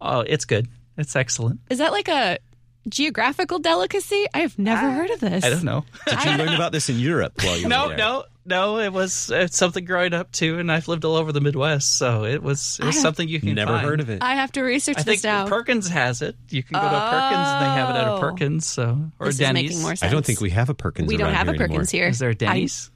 Oh, 0.00 0.20
it's 0.20 0.46
good. 0.46 0.68
It's 0.96 1.14
excellent. 1.14 1.60
is 1.68 1.76
that 1.78 1.92
like 1.92 2.08
a 2.08 2.38
geographical 2.88 3.58
delicacy? 3.58 4.26
I 4.34 4.40
have 4.40 4.58
never 4.58 4.86
ah. 4.86 4.90
heard 4.92 5.10
of 5.10 5.20
this. 5.20 5.44
I 5.44 5.50
don't 5.50 5.64
know. 5.64 5.84
did 6.06 6.24
you 6.24 6.30
learn 6.32 6.54
about 6.54 6.72
this 6.72 6.88
in 6.88 6.98
Europe 6.98 7.42
while 7.42 7.56
you 7.56 7.64
were 7.64 7.68
no, 7.68 7.88
there? 7.88 7.96
no, 7.96 8.24
no. 8.44 8.76
no. 8.76 8.78
It 8.80 8.92
was 8.92 9.30
it's 9.32 9.56
something 9.56 9.84
growing 9.84 10.12
up 10.14 10.32
too, 10.32 10.58
and 10.58 10.70
I've 10.70 10.88
lived 10.88 11.04
all 11.04 11.16
over 11.16 11.32
the 11.32 11.40
Midwest, 11.40 11.96
so 11.98 12.24
it 12.24 12.42
was 12.42 12.78
it 12.80 12.86
was 12.86 13.00
something 13.00 13.28
you 13.28 13.40
can 13.40 13.54
Never 13.54 13.72
find. 13.72 13.86
heard 13.86 14.00
of 14.00 14.10
it. 14.10 14.22
I 14.22 14.34
have 14.34 14.52
to 14.52 14.62
research 14.62 14.98
I 14.98 15.02
this 15.02 15.22
think 15.22 15.24
now. 15.24 15.46
Perkins 15.46 15.88
has 15.88 16.22
it. 16.22 16.36
You 16.50 16.62
can 16.62 16.74
go 16.74 16.80
to 16.80 16.86
a 16.86 17.10
Perkins 17.10 17.48
and 17.48 17.62
they 17.62 17.70
have 17.70 17.90
it 17.90 17.98
at 17.98 18.06
a 18.08 18.12
Oh. 18.12 18.20
Perkins, 18.20 18.66
so 18.66 19.10
or 19.18 19.26
this 19.26 19.34
is 19.36 19.38
Denny's. 19.40 19.70
making 19.70 19.82
more 19.82 19.96
sense. 19.96 20.08
I 20.08 20.12
don't 20.12 20.24
think 20.24 20.40
we 20.40 20.50
have 20.50 20.68
a 20.68 20.74
Perkins. 20.74 21.08
we 21.08 21.16
don't 21.16 21.28
around 21.28 21.34
have 21.36 21.48
a 21.48 21.52
here 21.52 21.58
Perkins 21.58 21.92
anymore. 21.92 22.04
here. 22.04 22.08
Is 22.10 22.18
there 22.18 22.30
a 22.30 22.34
Denny's? 22.34 22.90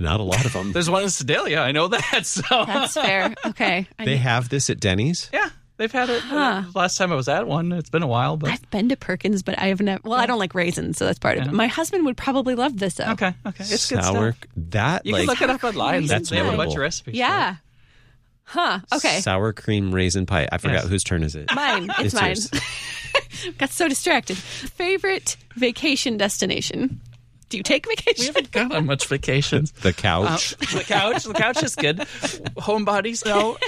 Not 0.00 0.20
a 0.20 0.22
lot 0.22 0.44
of 0.46 0.52
them. 0.52 0.70
There's 0.74 0.88
one 0.88 1.02
in 1.02 1.10
Sedalia. 1.10 1.58
I 1.60 1.72
know 1.72 1.88
that. 1.88 2.20
So 2.24 2.42
That's 2.64 2.94
fair. 2.94 3.34
Okay. 3.46 3.88
I 3.98 4.04
they 4.04 4.12
need- 4.12 4.18
have 4.18 4.48
this 4.48 4.70
at 4.70 4.78
Denny's. 4.78 5.28
yeah, 5.32 5.48
they've 5.78 5.90
had 5.90 6.10
it. 6.10 6.20
Huh. 6.20 6.64
Last 6.74 6.98
time 6.98 7.10
I 7.10 7.14
was 7.14 7.28
at 7.28 7.46
one, 7.46 7.72
it's 7.72 7.88
been 7.88 8.02
a 8.02 8.06
while, 8.06 8.36
but 8.36 8.50
I've 8.50 8.70
been 8.70 8.90
to 8.90 8.96
Perkins, 8.96 9.42
but 9.42 9.58
I 9.58 9.68
have 9.68 9.80
never. 9.80 10.00
Well, 10.04 10.18
I 10.18 10.26
don't 10.26 10.38
like 10.38 10.54
raisins, 10.54 10.98
so 10.98 11.06
that's 11.06 11.18
part 11.18 11.38
of 11.38 11.46
it. 11.46 11.52
My 11.52 11.66
husband 11.68 12.04
would 12.04 12.16
probably 12.18 12.54
love 12.54 12.78
this, 12.78 12.94
though. 12.94 13.12
okay, 13.12 13.32
okay, 13.46 13.64
it's 13.64 13.88
good 13.88 14.02
sour. 14.04 14.32
stuff. 14.32 14.50
That 14.56 15.06
You 15.06 15.12
like 15.14 15.20
can 15.22 15.28
look 15.28 15.42
it 15.42 15.50
up 15.50 15.64
online. 15.64 16.06
That's 16.06 16.28
they 16.28 16.36
have 16.36 16.52
a 16.52 16.56
bunch 16.56 16.74
of 16.74 16.80
recipes. 16.80 17.04
for 17.04 17.10
it. 17.10 17.16
Yeah. 17.16 17.56
Huh. 18.44 18.80
Okay. 18.94 19.20
sour 19.20 19.52
cream 19.52 19.94
raisin 19.94 20.24
pie. 20.26 20.48
I 20.50 20.58
forgot 20.58 20.82
Yes. 20.84 20.88
whose 20.88 21.04
turn 21.04 21.22
is 21.22 21.34
it? 21.34 21.54
Mine. 21.54 21.90
It's, 21.98 22.14
It's 22.14 22.50
mine. 22.52 22.62
Got 23.58 23.70
so 23.70 23.88
distracted. 23.88 24.36
Favorite 24.38 25.36
vacation 25.54 26.16
destination? 26.16 27.00
Do 27.50 27.56
you 27.58 27.62
take 27.62 27.86
vacations? 27.86 28.20
We 28.20 28.26
haven't 28.26 28.50
gone 28.50 28.72
on 28.72 28.86
much 28.86 29.06
vacations. 29.06 29.72
The 29.72 29.92
couch. 29.92 30.54
Uh, 30.54 30.78
the 30.78 30.84
couch, 30.84 31.24
the 31.24 31.34
couch 31.34 31.62
is 31.62 31.74
good. 31.76 31.96
Homebodies, 32.56 33.24
no. 33.26 33.58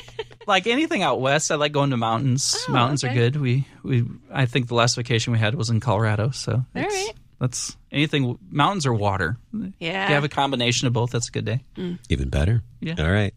Like 0.51 0.67
anything 0.67 1.03
out 1.03 1.21
west, 1.21 1.53
I 1.53 1.55
like 1.55 1.71
going 1.71 1.91
to 1.91 1.97
mountains. 1.97 2.57
Oh, 2.69 2.73
mountains 2.73 3.05
okay. 3.05 3.13
are 3.13 3.17
good. 3.17 3.37
We 3.37 3.67
we 3.85 4.05
I 4.33 4.47
think 4.47 4.67
the 4.67 4.75
last 4.75 4.97
vacation 4.97 5.33
we 5.33 5.39
had 5.39 5.55
was 5.55 5.71
in 5.71 5.79
Colorado, 5.79 6.31
so 6.31 6.65
it's- 6.75 6.93
right. 6.93 7.13
That's 7.39 7.77
anything 7.91 8.37
mountains 8.51 8.85
or 8.85 8.93
water. 8.93 9.39
Yeah. 9.79 10.03
If 10.05 10.09
you 10.11 10.15
have 10.17 10.25
a 10.25 10.29
combination 10.29 10.89
of 10.89 10.93
both, 10.93 11.11
that's 11.13 11.29
a 11.29 11.31
good 11.31 11.45
day. 11.47 11.61
Mm. 11.77 11.99
Even 12.11 12.29
better. 12.29 12.63
Yeah. 12.81 12.97
All 12.99 13.11
right. 13.11 13.33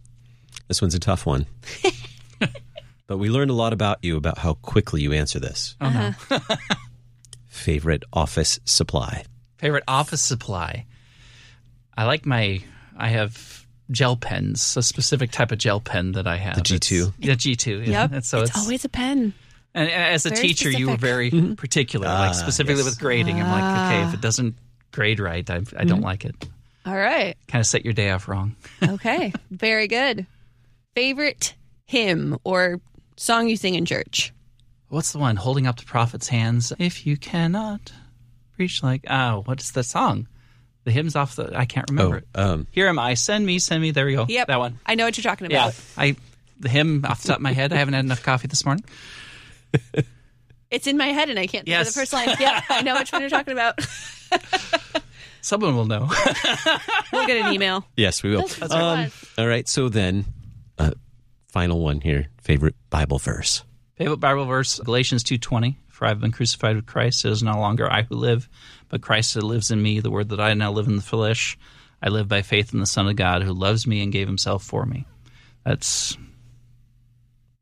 This 0.67 0.81
one's 0.81 0.95
a 0.95 0.99
tough 0.99 1.25
one. 1.25 1.45
but 3.07 3.17
we 3.17 3.29
learned 3.29 3.51
a 3.51 3.53
lot 3.53 3.71
about 3.73 3.99
you 4.01 4.17
about 4.17 4.39
how 4.39 4.55
quickly 4.55 5.01
you 5.03 5.13
answer 5.13 5.39
this. 5.39 5.77
Oh 5.79 5.89
no. 5.89 6.13
Uh-huh. 6.35 6.55
Favorite 7.47 8.03
office 8.11 8.59
supply. 8.65 9.23
Favorite 9.57 9.83
office 9.87 10.21
supply. 10.21 10.85
I 11.95 12.05
like 12.05 12.25
my 12.25 12.61
I 12.97 13.07
have 13.09 13.62
gel 13.91 14.15
pens, 14.15 14.77
a 14.77 14.83
specific 14.83 15.31
type 15.31 15.51
of 15.51 15.57
gel 15.57 15.79
pen 15.79 16.13
that 16.13 16.27
I 16.27 16.37
have. 16.37 16.55
The 16.55 16.61
G2? 16.61 16.91
It's- 16.91 17.11
Yeah, 17.19 17.35
G 17.35 17.55
two. 17.55 17.81
Yeah. 17.81 18.03
Yep. 18.03 18.11
And 18.13 18.25
so 18.25 18.41
it's, 18.41 18.51
it's, 18.51 18.59
always 18.59 18.85
a 18.85 18.89
pen. 18.89 19.33
and 19.73 19.89
uh, 19.89 19.91
as 19.91 20.25
a 20.25 20.29
very 20.29 20.41
teacher, 20.41 20.69
you 20.69 20.87
were 20.87 20.93
specific. 20.93 21.01
very 21.01 21.31
mm-hmm. 21.31 21.53
particular, 21.55 22.07
like 22.07 22.29
ah, 22.29 22.33
specifically 22.33 22.83
yes. 22.83 22.85
with 22.85 22.99
grading. 22.99 23.41
I'm 23.41 23.51
like, 23.51 23.91
okay, 23.93 24.07
if 24.07 24.13
it 24.13 24.17
ah. 24.17 24.21
doesn't 24.21 24.55
grade 24.91 25.19
right, 25.19 25.47
I, 25.49 25.55
I 25.55 25.59
don't 25.59 25.87
mm-hmm. 25.87 26.03
like 26.03 26.25
it. 26.25 26.35
All 26.85 26.95
right. 26.95 27.37
Kind 27.47 27.61
of 27.61 27.65
set 27.67 27.85
your 27.85 27.93
day 27.93 28.11
off 28.11 28.27
wrong. 28.27 28.55
Okay. 28.83 29.31
Very 29.49 29.87
good. 29.87 30.25
Favorite 30.93 31.55
hymn 31.85 32.37
or 32.43 32.81
song 33.15 33.47
you 33.47 33.55
sing 33.55 33.75
in 33.75 33.85
church? 33.85 34.33
What's 34.89 35.11
the 35.11 35.19
one? 35.19 35.37
Holding 35.37 35.67
up 35.67 35.77
the 35.77 35.85
prophet's 35.85 36.27
hands. 36.27 36.73
If 36.77 37.07
you 37.07 37.17
cannot 37.17 37.91
preach 38.55 38.83
like, 38.83 39.05
oh, 39.09 39.41
what 39.45 39.61
is 39.61 39.71
the 39.71 39.83
song? 39.83 40.27
The 40.85 40.91
hymn's 40.91 41.15
off 41.15 41.35
the. 41.37 41.57
I 41.57 41.65
can't 41.65 41.89
remember 41.89 42.23
Oh, 42.35 42.41
it. 42.41 42.43
um, 42.43 42.67
Here 42.71 42.87
am 42.87 42.99
I. 42.99 43.13
Send 43.13 43.45
me. 43.45 43.59
Send 43.59 43.81
me. 43.81 43.91
There 43.91 44.05
we 44.05 44.15
go. 44.15 44.25
Yep. 44.27 44.47
that 44.47 44.59
one. 44.59 44.79
I 44.85 44.95
know 44.95 45.05
what 45.05 45.17
you're 45.17 45.23
talking 45.23 45.47
about. 45.47 45.53
Yeah, 45.55 45.63
about. 45.67 45.75
I 45.97 46.15
the 46.59 46.69
hymn 46.69 47.05
off 47.05 47.21
the 47.21 47.29
top 47.29 47.37
of 47.37 47.41
my 47.41 47.53
head. 47.53 47.71
I 47.73 47.77
haven't 47.77 47.93
had 47.93 48.05
enough 48.05 48.21
coffee 48.23 48.47
this 48.47 48.65
morning. 48.65 48.83
It's 50.71 50.87
in 50.87 50.97
my 50.97 51.05
head 51.09 51.29
and 51.29 51.37
I 51.37 51.43
can't 51.45 51.65
think 51.65 51.67
Yes. 51.67 51.89
of 51.89 51.93
the 51.93 51.99
first 51.99 52.13
line. 52.13 52.29
Yeah, 52.39 52.59
I 52.67 52.81
know 52.81 52.95
which 52.95 53.11
one 53.11 53.21
you're 53.21 53.29
talking 53.29 53.53
about. 53.53 53.79
Someone 55.41 55.75
will 55.75 55.85
know. 55.85 56.09
We'll 57.11 57.27
get 57.27 57.45
an 57.45 57.53
email. 57.53 57.85
Yes, 57.95 58.23
we 58.23 58.31
will. 58.31 58.47
That's 58.47 58.73
right. 58.73 59.11
all 59.37 59.47
right. 59.47 59.67
So 59.67 59.87
then, 59.87 60.25
uh, 60.79 60.91
final 61.49 61.79
one 61.79 62.01
here. 62.01 62.25
Favorite 62.41 62.73
Bible 62.89 63.19
verse. 63.19 63.63
Favorite 63.97 64.17
Bible 64.17 64.45
verse, 64.45 64.79
Galatians 64.79 65.23
2.20. 65.23 65.75
For 65.89 66.05
I 66.05 66.09
have 66.09 66.19
been 66.19 66.31
crucified 66.31 66.75
with 66.75 66.87
Christ. 66.87 67.23
It 67.23 67.29
is 67.31 67.43
no 67.43 67.59
longer 67.59 67.87
I 67.87 68.01
who 68.01 68.15
live, 68.15 68.49
but 68.93 69.01
Christ 69.01 69.33
that 69.33 69.41
lives 69.41 69.71
in 69.71 69.81
me. 69.81 70.01
The 70.01 70.11
word 70.11 70.29
that 70.29 70.39
I 70.39 70.53
now 70.53 70.71
live 70.71 70.85
in 70.85 70.97
the 70.97 71.01
flesh. 71.01 71.57
I 71.99 72.09
live 72.09 72.27
by 72.27 72.43
faith 72.43 72.75
in 72.75 72.79
the 72.79 72.85
Son 72.85 73.07
of 73.07 73.15
God 73.15 73.41
who 73.41 73.51
loves 73.51 73.87
me 73.87 74.03
and 74.03 74.11
gave 74.11 74.27
himself 74.27 74.63
for 74.63 74.85
me. 74.85 75.07
That's 75.65 76.15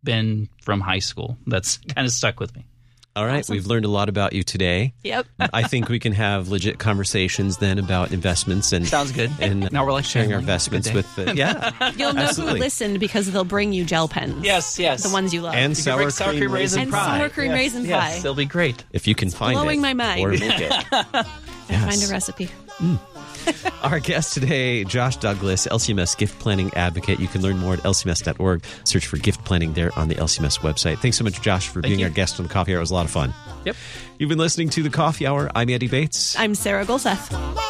been 0.04 0.50
from 0.62 0.82
high 0.82 1.00
school. 1.00 1.38
That's 1.48 1.78
kind 1.96 2.06
of 2.06 2.12
stuck 2.12 2.42
with 2.42 2.54
me. 2.54 2.66
All 3.14 3.26
right. 3.26 3.48
We've 3.50 3.66
learned 3.66 3.84
a 3.84 3.90
lot 3.90 4.08
about 4.08 4.32
you 4.34 4.42
today. 4.44 4.94
Yep. 5.04 5.28
I 5.54 5.64
think 5.64 5.90
we 5.90 6.00
can 6.00 6.14
have 6.14 6.48
legit 6.48 6.80
conversations 6.80 7.58
then 7.58 7.78
about 7.78 8.12
investments 8.14 8.72
and 8.72 8.88
Sounds 8.88 9.12
good. 9.12 9.30
And 9.42 9.70
Now 9.74 9.86
we're 9.86 9.92
like 9.92 10.06
sharing 10.06 10.30
our 10.32 10.40
family. 10.40 10.44
investments 10.44 10.94
with 10.94 11.16
the 11.18 11.36
yeah. 11.36 11.92
You'll 11.98 12.14
know 12.14 12.22
Absolutely. 12.22 12.60
who 12.60 12.64
listened 12.64 13.00
because 13.02 13.30
they'll 13.32 13.44
bring 13.44 13.74
you 13.74 13.84
gel 13.84 14.08
pens. 14.08 14.44
Yes, 14.46 14.80
yes. 14.80 15.04
The 15.04 15.10
ones 15.12 15.34
you 15.34 15.42
love. 15.42 15.56
and 15.56 15.76
can 15.76 15.84
sour, 15.84 15.98
bring 15.98 16.10
sour 16.10 16.30
cream, 16.30 16.40
cream 16.42 16.52
raisin 16.54 16.80
raisin 16.80 16.82
And 16.84 16.92
pie. 16.94 17.18
sour 17.20 17.30
cream 17.30 17.52
raisin 17.52 17.86
yes, 17.86 18.16
pie. 18.16 18.22
they'll 18.22 18.34
be 18.34 18.46
great. 18.46 18.84
if 18.94 19.08
you 19.08 19.16
can 19.16 19.30
find 19.30 19.58
it, 19.58 19.62
blowing 19.62 19.82
my 19.82 19.94
mind. 19.94 20.22
or 20.26 20.30
make 20.30 20.42
it. 20.44 20.72
Find 20.72 22.04
a 22.04 22.08
recipe. 22.10 22.50
Mm. 22.78 23.00
Our 23.84 24.00
guest 24.00 24.34
today, 24.34 24.84
Josh 24.84 25.18
Douglas, 25.18 25.68
LCMS 25.68 26.18
gift 26.18 26.40
planning 26.40 26.72
advocate. 26.76 27.20
You 27.20 27.28
can 27.28 27.42
learn 27.42 27.58
more 27.58 27.74
at 27.74 27.80
lcms.org. 27.80 28.64
Search 28.84 29.08
for 29.08 29.18
gift 29.18 29.44
planning 29.44 29.74
there 29.74 29.92
on 29.98 30.08
the 30.08 30.16
LCMS 30.16 30.60
website. 30.60 31.00
Thanks 31.00 31.18
so 31.18 31.24
much, 31.24 31.42
Josh, 31.42 31.68
for 31.68 31.82
being 31.82 32.00
you. 32.00 32.06
our 32.06 32.12
guest 32.12 32.40
on 32.40 32.48
the 32.48 32.54
Coffee 32.54 32.74
Hour. 32.74 32.78
It 32.78 32.82
was 32.82 32.92
a 32.92 32.96
lot 32.96 33.06
of 33.06 33.12
fun. 33.12 33.34
Yep. 33.66 33.76
You've 34.18 34.30
been 34.30 34.38
listening 34.38 34.70
to 34.72 34.84
the 34.84 34.90
Coffee 34.90 35.26
Hour. 35.26 35.50
I'm 35.56 35.70
Andy 35.70 35.88
Bates. 35.88 36.38
I'm 36.38 36.56
Sarah 36.56 36.86
Gulseth. 36.86 37.70